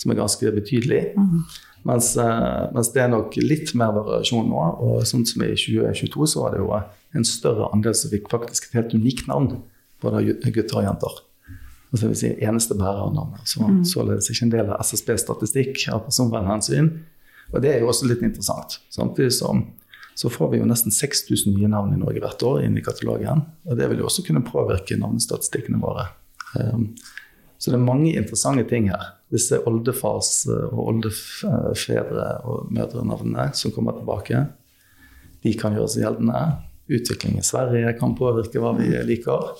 som 0.00 0.12
er 0.12 0.20
ganske 0.20 0.52
betydelig. 0.56 1.00
Mm. 1.16 1.42
Mens, 1.88 2.14
eh, 2.16 2.62
mens, 2.74 2.90
det 2.94 3.02
er 3.04 3.10
nok 3.12 3.36
litt 3.40 3.74
mer 3.78 3.92
variasjon 3.96 4.48
nå. 4.48 4.62
Og 4.84 5.04
sånn 5.08 5.26
som 5.28 5.44
i 5.44 5.52
2022 5.54 6.28
så 6.32 6.44
var 6.44 6.54
det 6.54 6.62
jo 6.62 6.70
en 7.16 7.26
større 7.26 7.70
andel 7.74 7.96
som 7.96 8.12
fikk 8.12 8.30
faktisk 8.32 8.68
et 8.68 8.78
helt 8.80 8.94
unikt 8.96 9.28
navn, 9.30 9.58
både 10.04 10.24
gutter 10.48 10.80
og 10.80 10.86
jenter. 10.88 11.20
Altså, 11.90 12.06
vil 12.06 12.18
si 12.18 12.28
eneste 12.38 12.76
bærernavnet. 12.78 13.42
Så, 13.50 13.64
mm. 13.66 13.82
Således 13.90 14.30
ikke 14.30 14.46
en 14.46 14.52
del 14.54 14.68
av 14.70 14.84
SSB-statistikk 14.86 15.88
av 15.90 16.04
personvernhensyn. 16.06 16.90
Og 17.50 17.62
det 17.64 17.74
er 17.74 17.82
jo 17.82 17.90
også 17.90 18.06
litt 18.06 18.22
interessant. 18.22 18.78
Samtidig 18.94 19.34
som 19.34 19.64
så 20.20 20.28
får 20.28 20.50
vi 20.52 20.58
jo 20.60 20.66
nesten 20.68 20.92
6000 20.92 21.54
nye 21.56 21.68
navn 21.70 21.94
i 21.94 21.98
Norge 22.00 22.20
hvert 22.20 22.42
år 22.44 22.64
inn 22.66 22.76
i 22.76 22.82
katalogen. 22.84 23.40
Og 23.64 23.78
det 23.78 23.86
vil 23.88 24.02
jo 24.02 24.08
også 24.10 24.24
kunne 24.26 24.42
påvirke 24.44 24.98
navnestatistikkene 25.00 25.80
våre. 25.80 26.10
Um, 26.58 26.90
så 27.56 27.72
det 27.72 27.78
er 27.78 27.86
mange 27.86 28.12
interessante 28.12 28.66
ting 28.68 28.90
her. 28.92 29.14
Disse 29.32 29.56
oldefars 29.68 30.44
og 30.50 30.78
oldefedre 30.90 32.28
og 32.48 32.68
mødrenavnene 32.74 33.50
som 33.56 33.72
kommer 33.72 33.96
tilbake, 33.96 34.44
de 35.40 35.52
kan 35.56 35.76
gjøre 35.76 35.92
seg 35.92 36.04
gjeldende. 36.04 36.44
Utvikling 36.90 37.38
i 37.38 37.46
Sverige 37.46 37.92
kan 38.00 38.16
påvirke 38.18 38.60
hva 38.60 38.74
vi 38.76 38.90
liker. 39.06 39.52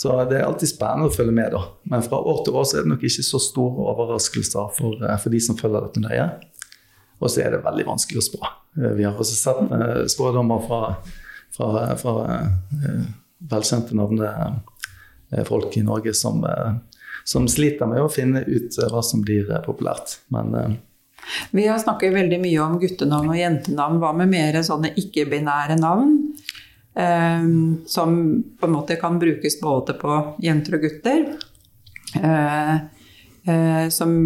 Så 0.00 0.14
det 0.30 0.38
er 0.38 0.46
alltid 0.46 0.70
spennende 0.70 1.10
å 1.10 1.12
følge 1.12 1.34
med. 1.36 1.52
da. 1.52 1.60
Men 1.92 2.02
fra 2.02 2.20
år 2.24 2.44
til 2.44 2.56
år 2.56 2.64
så 2.64 2.78
er 2.78 2.86
det 2.86 2.92
nok 2.94 3.02
ikke 3.04 3.24
så 3.26 3.40
store 3.42 3.88
overraskelser 3.92 4.70
for, 4.72 4.96
eh, 5.04 5.18
for 5.20 5.30
de 5.30 5.40
som 5.44 5.58
følger 5.58 5.84
dette 5.84 6.00
nøye. 6.00 6.26
Og 7.20 7.28
så 7.28 7.44
er 7.44 7.50
det 7.50 7.64
veldig 7.64 7.84
vanskelig 7.84 8.22
å 8.22 8.28
spå. 8.28 8.40
Eh, 8.80 8.94
vi 8.96 9.04
har 9.04 9.12
også 9.12 9.36
sett 9.36 9.74
eh, 9.76 10.06
spådommer 10.08 10.64
fra, 10.64 10.96
fra, 11.52 11.96
fra 12.00 12.14
velkjente 13.50 13.98
navnefolk 13.98 15.76
i 15.76 15.84
Norge 15.84 16.14
som 16.14 16.46
som 17.24 17.44
sliter 17.46 17.86
med 17.86 18.00
å 18.00 18.08
finne 18.08 18.40
ut 18.46 18.74
hva 18.90 19.02
som 19.04 19.20
blir 19.22 19.44
populært. 19.66 20.16
Men 20.32 20.78
vi 21.52 21.66
har 21.68 21.78
snakket 21.78 22.14
veldig 22.14 22.38
mye 22.40 22.62
om 22.64 22.78
guttenavn 22.80 23.28
og 23.28 23.36
jentenavn. 23.36 24.00
Hva 24.00 24.14
med 24.16 24.32
mer 24.32 24.56
sånne 24.64 24.94
ikke-binære 24.98 25.76
navn? 25.78 26.16
Eh, 26.94 27.42
som 27.86 28.16
på 28.60 28.66
en 28.66 28.72
måte 28.72 28.96
kan 28.96 29.18
brukes 29.18 29.60
både 29.60 29.94
på 30.00 30.16
jenter 30.42 30.78
og 30.78 30.86
gutter. 30.86 31.26
Eh, 32.18 32.74
eh, 33.54 33.84
som 33.88 34.16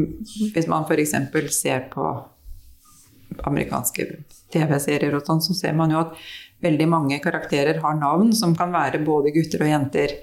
hvis 0.55 0.71
man 0.71 0.87
f.eks. 0.89 1.17
ser 1.53 1.89
på 1.93 2.07
amerikanske 3.45 4.07
TV-serier 4.55 5.17
og 5.17 5.27
sånn, 5.27 5.43
så 5.43 5.57
ser 5.57 5.75
man 5.77 5.93
jo 5.93 6.01
at 6.05 6.15
veldig 6.65 6.87
mange 6.89 7.19
karakterer 7.23 7.81
har 7.83 7.99
navn 7.99 8.33
som 8.37 8.55
kan 8.57 8.73
være 8.73 9.03
både 9.05 9.35
gutter 9.35 9.65
og 9.67 9.73
jenter. 9.73 10.17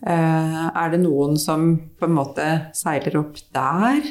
Eh, 0.00 0.66
er 0.70 0.92
det 0.92 1.02
noen 1.02 1.36
som 1.40 1.72
på 1.98 2.08
en 2.08 2.16
måte 2.16 2.46
seiler 2.76 3.18
opp 3.20 3.40
der? 3.54 4.04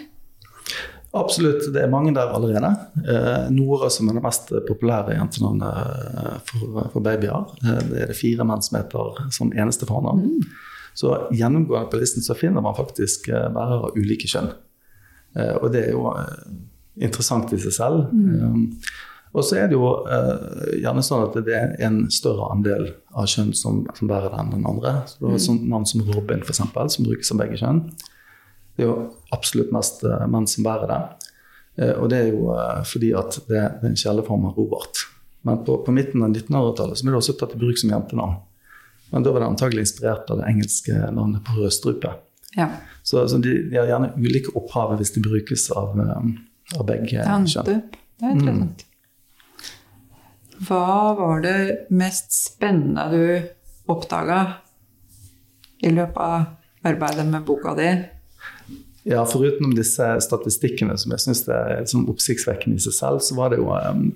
Absolutt, 1.17 1.65
det 1.73 1.81
er 1.81 1.89
mange 1.89 2.13
der 2.13 2.29
allerede. 2.35 2.69
Eh, 3.01 3.47
Nora 3.53 3.89
som 3.89 4.09
er 4.09 4.19
det 4.19 4.23
mest 4.23 4.51
populære 4.67 5.15
jentenavnet 5.17 5.79
eh, 6.21 6.35
for, 6.45 6.89
for 6.93 7.05
babyer. 7.05 7.53
Eh, 7.63 7.79
det 7.89 8.03
er 8.03 8.11
det 8.11 8.17
fire 8.19 8.45
menn 8.45 8.61
som 8.65 8.77
heter 8.77 9.21
som 9.33 9.53
eneste 9.53 9.89
fornavn. 9.89 10.25
Mm. 10.27 10.89
Så 10.99 11.15
gjennomgående 11.33 11.89
på 11.89 12.01
listen 12.01 12.25
så 12.25 12.37
finner 12.37 12.61
man 12.61 12.77
faktisk 12.77 13.29
bærere 13.31 13.87
av 13.87 13.97
ulike 13.97 14.27
kjønn. 14.27 14.49
Og 15.61 15.67
det 15.71 15.83
er 15.85 15.93
jo 15.93 16.09
interessant 16.99 17.53
i 17.55 17.59
seg 17.61 17.75
selv. 17.77 18.09
Mm. 18.11 18.73
Og 19.37 19.45
så 19.45 19.59
er 19.61 19.67
det 19.69 19.77
jo 19.77 19.89
eh, 20.09 20.77
gjerne 20.81 21.03
sånn 21.05 21.27
at 21.27 21.35
det 21.45 21.53
er 21.55 21.73
en 21.85 22.01
større 22.13 22.49
andel 22.49 22.87
av 23.13 23.27
kjønn 23.29 23.51
som, 23.57 23.83
som 23.97 24.09
bærer 24.09 24.33
den 24.33 24.47
enn 24.47 24.55
den 24.55 24.69
andre. 24.69 24.95
Så 25.09 25.21
det 25.21 25.35
er 25.35 25.43
sånn 25.43 25.61
navn 25.69 25.85
som 25.89 26.01
Robin, 26.07 26.41
f.eks., 26.41 26.63
som 26.95 27.05
brukes 27.05 27.29
av 27.33 27.41
begge 27.43 27.59
kjønn. 27.61 27.83
Det 28.79 28.85
er 28.85 28.93
jo 28.93 29.09
absolutt 29.35 29.73
mest 29.75 30.05
eh, 30.07 30.21
menn 30.31 30.45
som 30.47 30.63
bærer 30.63 30.87
det. 30.87 31.29
Eh, 31.83 31.95
og 31.99 32.05
det 32.13 32.19
er 32.21 32.27
jo 32.31 32.53
eh, 32.55 32.77
fordi 32.87 33.09
at 33.19 33.35
det, 33.49 33.57
er 33.59 33.87
en 33.89 33.97
kjelleform 33.99 34.45
av 34.47 34.55
Robert. 34.55 35.01
Men 35.43 35.65
på, 35.67 35.81
på 35.83 35.95
midten 35.95 36.23
av 36.23 36.31
1900-tallet 36.31 37.01
ble 37.03 37.11
det 37.11 37.17
også 37.19 37.35
tatt 37.41 37.57
i 37.57 37.59
bruk 37.59 37.81
som 37.81 37.91
jentenavn. 37.91 38.37
Men 39.09 39.25
da 39.25 39.33
var 39.35 39.43
det 39.43 39.49
antagelig 39.51 39.83
inspirert 39.83 40.31
av 40.31 40.39
det 40.39 40.45
engelske 40.47 40.95
navnet 40.95 41.43
på 41.43 41.57
rødstrupe. 41.57 42.13
Ja. 42.55 42.69
Så, 43.03 43.25
så 43.27 43.39
de, 43.43 43.57
de, 43.67 43.75
har 43.75 43.89
gjerne 43.89 44.13
ulike 44.15 44.53
opphav 44.55 44.93
hvis 45.01 45.11
de 45.17 45.23
brukes 45.25 45.65
av, 45.75 45.97
av 45.99 46.85
begge 46.87 47.09
kjønn. 47.09 47.49
Det 47.49 47.75
er 47.75 48.37
interessant. 48.37 48.85
Mm. 48.85 48.85
Hva 50.69 50.85
var 51.19 51.43
det 51.43 51.57
mest 51.99 52.31
spennende 52.35 53.05
du 53.11 53.91
oppdaga 53.91 54.39
i 55.83 55.91
løpet 55.91 56.23
av 56.23 56.87
arbeidet 56.87 57.27
med 57.27 57.43
boka 57.47 57.75
di? 57.75 57.89
Ja, 59.09 59.23
Foruten 59.25 59.71
disse 59.77 60.05
statistikkene 60.21 60.97
som 60.99 61.13
jeg 61.15 61.23
syns 61.23 61.45
er 61.47 61.79
liksom 61.81 62.09
oppsiktsvekkende 62.11 62.77
i 62.77 62.83
seg 62.83 62.95
selv, 62.97 63.21
så 63.25 63.37
var, 63.37 63.55
jo, 63.57 63.69
um, 63.71 64.11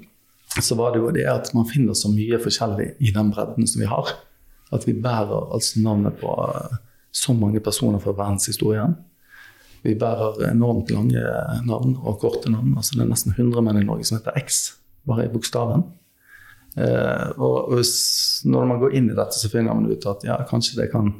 så 0.60 0.78
var, 0.78 0.94
det 0.94 1.02
jo, 1.02 1.14
det 1.16 1.26
at 1.32 1.54
man 1.56 1.70
finner 1.70 1.98
så 1.98 2.12
mye 2.14 2.40
forskjellig 2.44 2.92
i 3.00 3.14
den 3.16 3.32
bredden 3.34 3.70
som 3.70 3.82
vi 3.82 3.90
har. 3.90 4.12
At 4.74 4.86
vi 4.90 4.98
bærer 4.98 5.54
altså 5.56 5.82
navnet 5.82 6.20
på 6.22 6.36
uh, 6.36 6.78
så 7.14 7.34
mange 7.38 7.62
personer 7.64 8.02
fra 8.04 8.14
verdenshistorien. 8.18 8.96
Vi 9.84 9.96
bærer 10.00 10.46
enormt 10.52 10.92
lange 10.94 11.24
navn 11.68 11.98
og 12.00 12.22
korte 12.22 12.52
navn. 12.52 12.76
altså 12.78 12.96
Det 12.96 13.04
er 13.04 13.12
nesten 13.12 13.36
100 13.36 13.66
menn 13.66 13.82
i 13.82 13.88
Norge 13.88 14.08
som 14.08 14.20
heter 14.20 14.38
X, 14.40 14.78
bare 15.08 15.26
i 15.28 15.32
bokstaven. 15.32 15.84
Eh, 16.78 17.28
og 17.38 17.74
hvis, 17.76 17.94
når 18.50 18.66
man 18.70 18.80
går 18.82 18.96
inn 18.98 19.12
i 19.12 19.18
dette, 19.18 19.38
så 19.38 19.52
finner 19.52 19.76
man 19.76 19.92
ut 19.92 20.08
at 20.10 20.24
ja, 20.26 20.40
kanskje 20.50 20.80
det 20.82 20.90
kan 20.94 21.12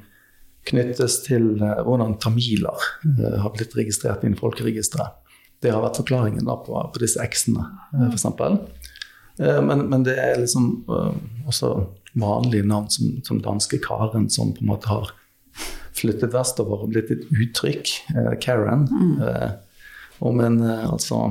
knyttes 0.70 1.20
til 1.26 1.58
eh, 1.62 1.82
hvordan 1.86 2.18
tamiler 2.24 2.88
eh, 3.08 3.40
har 3.44 3.54
blitt 3.56 3.76
registrert 3.78 4.24
inn 4.24 4.38
i 4.38 4.40
folkeregisteret. 4.40 5.20
Det 5.64 5.72
har 5.72 5.84
vært 5.84 6.02
forklaringen 6.02 6.48
på, 6.48 6.76
på, 6.76 7.02
disse 7.02 7.24
X-ene, 7.24 7.66
eh, 7.96 8.10
f.eks. 8.12 8.30
Men, 9.40 9.88
men, 9.90 10.04
det 10.06 10.14
er 10.22 10.36
liksom 10.38 10.84
også 11.50 11.72
vanlige 12.22 12.68
navn 12.70 12.92
som, 12.94 13.16
som 13.26 13.40
danske 13.42 13.80
Karen, 13.82 14.28
som 14.30 14.52
på 14.54 14.62
en 14.62 14.70
måte 14.70 14.92
har 14.92 15.10
flyttet 15.98 16.36
vestover 16.36 16.84
og 16.84 16.92
blitt 16.94 17.10
et 17.16 17.24
uttrykk, 17.32 17.90
Karen, 18.44 18.86
mm. 18.92 19.24
om 20.30 20.44
en 20.46 20.60
eh, 20.62 20.86
altså 20.86 21.24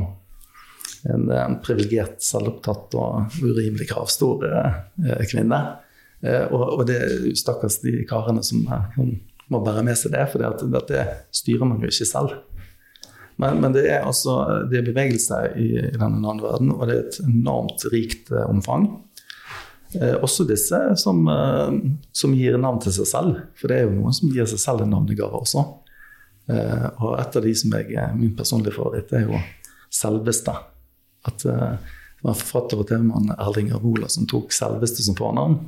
en, 1.13 1.31
en 1.31 1.57
privilegert, 1.63 2.19
selvopptatt 2.27 2.99
og 2.99 3.39
urimelig 3.39 3.89
kravstor 3.91 4.43
kvinne. 5.31 5.63
Eh, 6.23 6.47
og, 6.55 6.65
og, 6.79 6.87
det 6.87 7.01
stakkars 7.39 7.81
de 7.83 8.03
karene 8.09 8.45
som, 8.47 8.65
som, 8.95 9.13
må 9.53 9.61
bære 9.65 9.83
med 9.85 9.99
seg 9.99 10.15
det, 10.15 10.25
for 10.33 10.87
det, 10.89 11.03
styrer 11.35 11.69
man 11.69 11.83
jo 11.83 11.91
ikke 11.91 12.09
selv. 12.09 12.37
Men, 13.41 13.59
men, 13.61 13.73
det 13.75 13.87
er 13.91 14.07
altså 14.07 14.65
det 14.71 14.79
er 14.79 14.87
bevegelse 14.87 15.39
i, 15.59 15.69
i 15.81 15.99
denne 15.99 16.37
verden, 16.41 16.71
og 16.77 16.87
det 16.89 16.95
er 16.95 17.07
et 17.09 17.19
enormt 17.27 17.87
rikt 17.93 18.33
eh, 18.33 18.47
omfang. 18.49 18.87
Eh, 19.99 20.15
også 20.25 20.47
disse 20.49 20.79
som, 20.97 21.25
eh, 21.29 21.75
som, 22.17 22.35
gir 22.37 22.57
navn 22.61 22.81
til 22.81 22.95
seg 22.97 23.09
selv. 23.11 23.41
For 23.59 23.73
det 23.73 23.81
er 23.81 23.89
jo 23.89 23.97
noen 23.97 24.17
som 24.17 24.33
gir 24.33 24.49
seg 24.49 24.63
selv 24.63 24.85
en 24.85 24.95
navnegave 24.95 25.43
også. 25.43 25.65
Eh, 26.53 26.87
og 27.03 27.19
et 27.21 27.37
av 27.39 27.45
de 27.45 27.55
som 27.57 27.75
jeg, 27.77 28.07
min 28.19 28.37
personlige 28.39 28.77
favoritt, 28.77 29.13
er 29.13 29.27
jo 29.27 29.43
selveste. 29.93 30.55
At 31.29 31.45
eh, 31.49 31.77
det 32.23 32.29
var 32.29 32.39
forfatter 32.39 32.81
og 32.81 32.89
TV-mann 32.89 33.35
Erling 33.37 33.73
Arvola 33.75 34.09
som 34.13 34.29
tok 34.31 34.55
selveste 34.55 35.05
som 35.05 35.19
fornavn. 35.19 35.59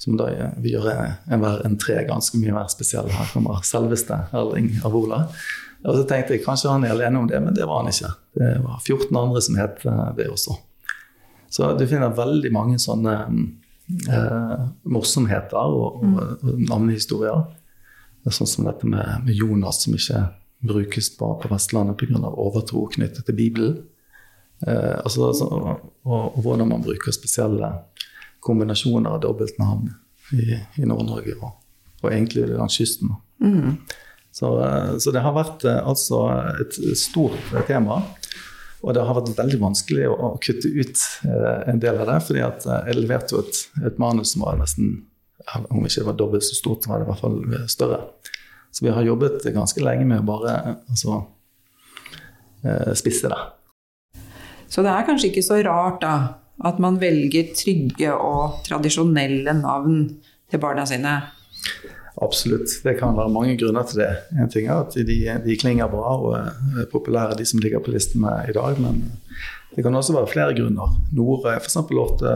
Som 0.00 0.18
da 0.18 0.28
vil 0.58 0.74
gjøre 0.76 0.94
enhver 1.32 1.62
entré 1.68 2.00
ganske 2.08 2.38
mye 2.40 2.54
mer 2.56 2.70
spesiell. 2.72 3.08
Her 3.14 3.30
kommer 3.32 3.62
selveste 3.66 4.18
Erling 4.34 4.72
Avola. 4.84 5.24
Og 5.84 5.98
så 5.98 6.04
tenkte 6.08 6.34
jeg 6.34 6.44
kanskje 6.44 6.72
han 6.72 6.86
er 6.86 6.94
alene 6.94 7.20
om 7.20 7.26
det, 7.28 7.40
men 7.44 7.56
det 7.56 7.66
var 7.68 7.82
han 7.82 7.92
ikke. 7.92 8.10
Det 8.38 8.52
var 8.64 8.80
14 8.80 9.20
andre 9.20 9.42
som 9.44 9.58
het 9.60 9.84
det 10.16 10.30
også. 10.32 10.56
Så 11.54 11.68
du 11.78 11.84
finner 11.86 12.16
veldig 12.16 12.50
mange 12.54 12.80
sånne 12.82 13.12
eh, 14.10 14.62
morsomheter 14.90 15.76
og, 15.76 16.00
og, 16.02 16.16
og 16.42 16.62
navnehistorier. 16.70 17.44
Sånn 18.32 18.48
som 18.48 18.66
dette 18.66 18.88
med, 18.88 19.26
med, 19.26 19.34
Jonas, 19.36 19.82
som 19.84 19.94
ikke 19.94 20.24
brukes 20.64 21.10
på, 21.18 21.28
på 21.42 21.50
Vestlandet 21.52 22.00
pga. 22.00 22.22
overtro 22.32 22.86
knyttet 22.94 23.28
til 23.28 23.36
Bibelen. 23.36 23.82
Eh, 24.66 24.96
altså, 25.04 25.28
altså, 25.28 25.50
og, 25.52 25.90
og, 26.08 26.40
hvordan 26.40 26.72
man 26.72 26.82
bruker 26.82 27.12
spesielle 27.12 27.68
kombinasjoner 28.44 29.16
av 29.16 29.22
dobbeltnavn 29.24 29.90
i, 30.36 30.58
i 30.80 30.88
Nord-Norge 30.88 31.36
og, 31.40 31.54
og, 32.02 32.08
egentlig 32.10 32.46
langs 32.52 32.76
kysten. 32.78 33.14
Mm. 33.42 33.78
Så, 34.34 34.50
eh, 34.64 34.90
så, 34.98 35.12
det 35.14 35.24
har 35.24 35.36
vært 35.36 35.64
eh, 35.68 35.80
altså 35.80 36.26
et 36.60 36.78
stort 36.98 37.54
tema. 37.68 38.02
Og 38.84 38.92
det 38.92 39.04
har 39.06 39.16
vært 39.16 39.32
veldig 39.38 39.60
vanskelig 39.62 40.08
å, 40.10 40.14
å 40.28 40.30
kutte 40.44 40.68
ut 40.68 41.02
eh, 41.24 41.60
en 41.72 41.80
del 41.80 42.00
av 42.02 42.10
det. 42.10 42.20
fordi 42.26 42.44
at 42.44 42.66
eh, 42.68 42.90
jeg 42.90 43.00
leverte 43.00 43.36
jo 43.36 43.42
et, 43.44 43.60
et, 43.80 44.00
manus 44.02 44.34
som 44.34 44.44
var 44.44 44.60
nesten 44.60 44.96
Om 45.68 45.84
ikke 45.84 46.00
det 46.00 46.08
var 46.08 46.16
dobbelt 46.16 46.44
så 46.46 46.56
stort, 46.56 46.86
var 46.88 47.00
det 47.00 47.04
i 47.04 47.08
hvert 47.10 47.20
fall 47.20 47.38
større. 47.68 47.98
Så 48.72 48.84
vi 48.86 48.92
har 48.94 49.04
jobbet 49.04 49.44
ganske 49.52 49.82
lenge 49.84 50.06
med 50.08 50.22
å 50.22 50.28
bare 50.28 50.54
altså, 50.88 51.18
eh, 52.64 52.92
spisse 52.96 53.28
det. 53.28 53.40
Så 54.72 54.82
det 54.82 54.90
er 54.90 55.04
kanskje 55.06 55.28
ikke 55.30 55.44
så 55.44 55.60
rart 55.62 56.00
da, 56.02 56.14
at 56.62 56.78
man 56.82 57.00
velger 57.00 57.50
trygge 57.56 58.12
og 58.14 58.60
tradisjonelle 58.66 59.56
navn 59.58 60.04
til 60.50 60.62
barna 60.62 60.84
sine? 60.86 61.16
Absolutt. 62.22 62.70
Det 62.84 62.94
kan 63.00 63.16
være 63.16 63.32
mange 63.34 63.56
grunner 63.58 63.82
til 63.88 64.04
det. 64.04 64.12
En 64.38 64.50
ting 64.50 64.68
er 64.68 64.84
at 64.84 64.94
de, 64.94 65.18
de 65.44 65.56
klinger 65.58 65.90
bra 65.90 66.14
og 66.14 66.36
er 66.38 66.86
populære, 66.92 67.34
de 67.38 67.46
som 67.48 67.58
ligger 67.62 67.82
på 67.82 67.90
listene 67.90 68.30
i 68.48 68.54
dag. 68.54 68.78
Men 68.80 69.02
det 69.74 69.82
kan 69.82 69.94
også 69.94 70.14
være 70.14 70.30
flere 70.30 70.54
grunner. 70.54 70.94
Nore 71.12 71.56
f.eks. 71.58 71.76
ofte 71.76 72.34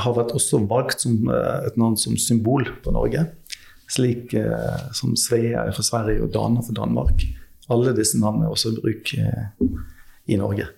har 0.00 0.16
vært 0.16 0.34
også 0.36 0.62
valgt 0.70 1.02
som 1.02 1.26
eh, 1.26 1.66
et 1.66 1.78
navn 1.80 1.98
som 1.98 2.16
symbol 2.20 2.68
på 2.84 2.94
Norge. 2.94 3.26
Slik 3.90 4.34
eh, 4.38 4.90
som 4.96 5.16
Svea 5.18 5.66
er 5.66 5.74
for 5.74 5.86
Sverige 5.86 6.22
og 6.22 6.30
Dana 6.34 6.62
for 6.62 6.76
Danmark. 6.76 7.26
Alle 7.70 7.94
disse 7.96 8.18
navnene 8.18 8.46
er 8.46 8.54
også 8.54 8.70
i 8.70 8.78
bruk 8.78 9.14
eh, 9.18 9.48
i 10.30 10.38
Norge. 10.38 10.70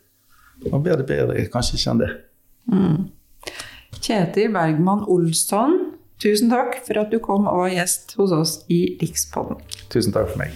Man 0.71 0.85
blir 0.85 1.01
det 1.01 1.09
bedre 1.09 1.49
kanskje 1.51 1.79
ikke 1.81 1.95
enn 1.95 2.05
det. 2.05 2.13
Mm. 2.71 3.01
Kjetil 4.03 4.55
Bergman 4.55 5.03
Olsson 5.11 5.81
Tusen 6.23 6.53
takk 6.53 6.77
for 6.87 7.01
at 7.01 7.11
du 7.11 7.19
kom 7.19 7.49
og 7.51 7.65
var 7.65 7.73
gjest 7.73 8.13
hos 8.15 8.31
oss 8.37 8.53
i 8.71 8.95
Rikspodden. 9.01 9.59
Tusen 9.91 10.15
takk 10.15 10.29
for 10.31 10.39
meg. 10.39 10.55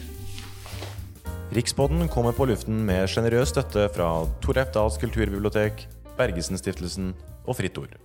Rikspodden 1.56 2.06
kommer 2.12 2.36
på 2.36 2.46
luften 2.46 2.84
med 2.86 3.08
sjenerøs 3.10 3.50
støtte 3.50 3.88
fra 3.96 4.10
Tor 4.44 4.62
Dahls 4.76 5.00
kulturbibliotek, 5.02 5.88
Bergesen-stiftelsen 6.20 7.14
og 7.46 7.58
Fritt 7.58 7.80
Ord. 7.82 7.98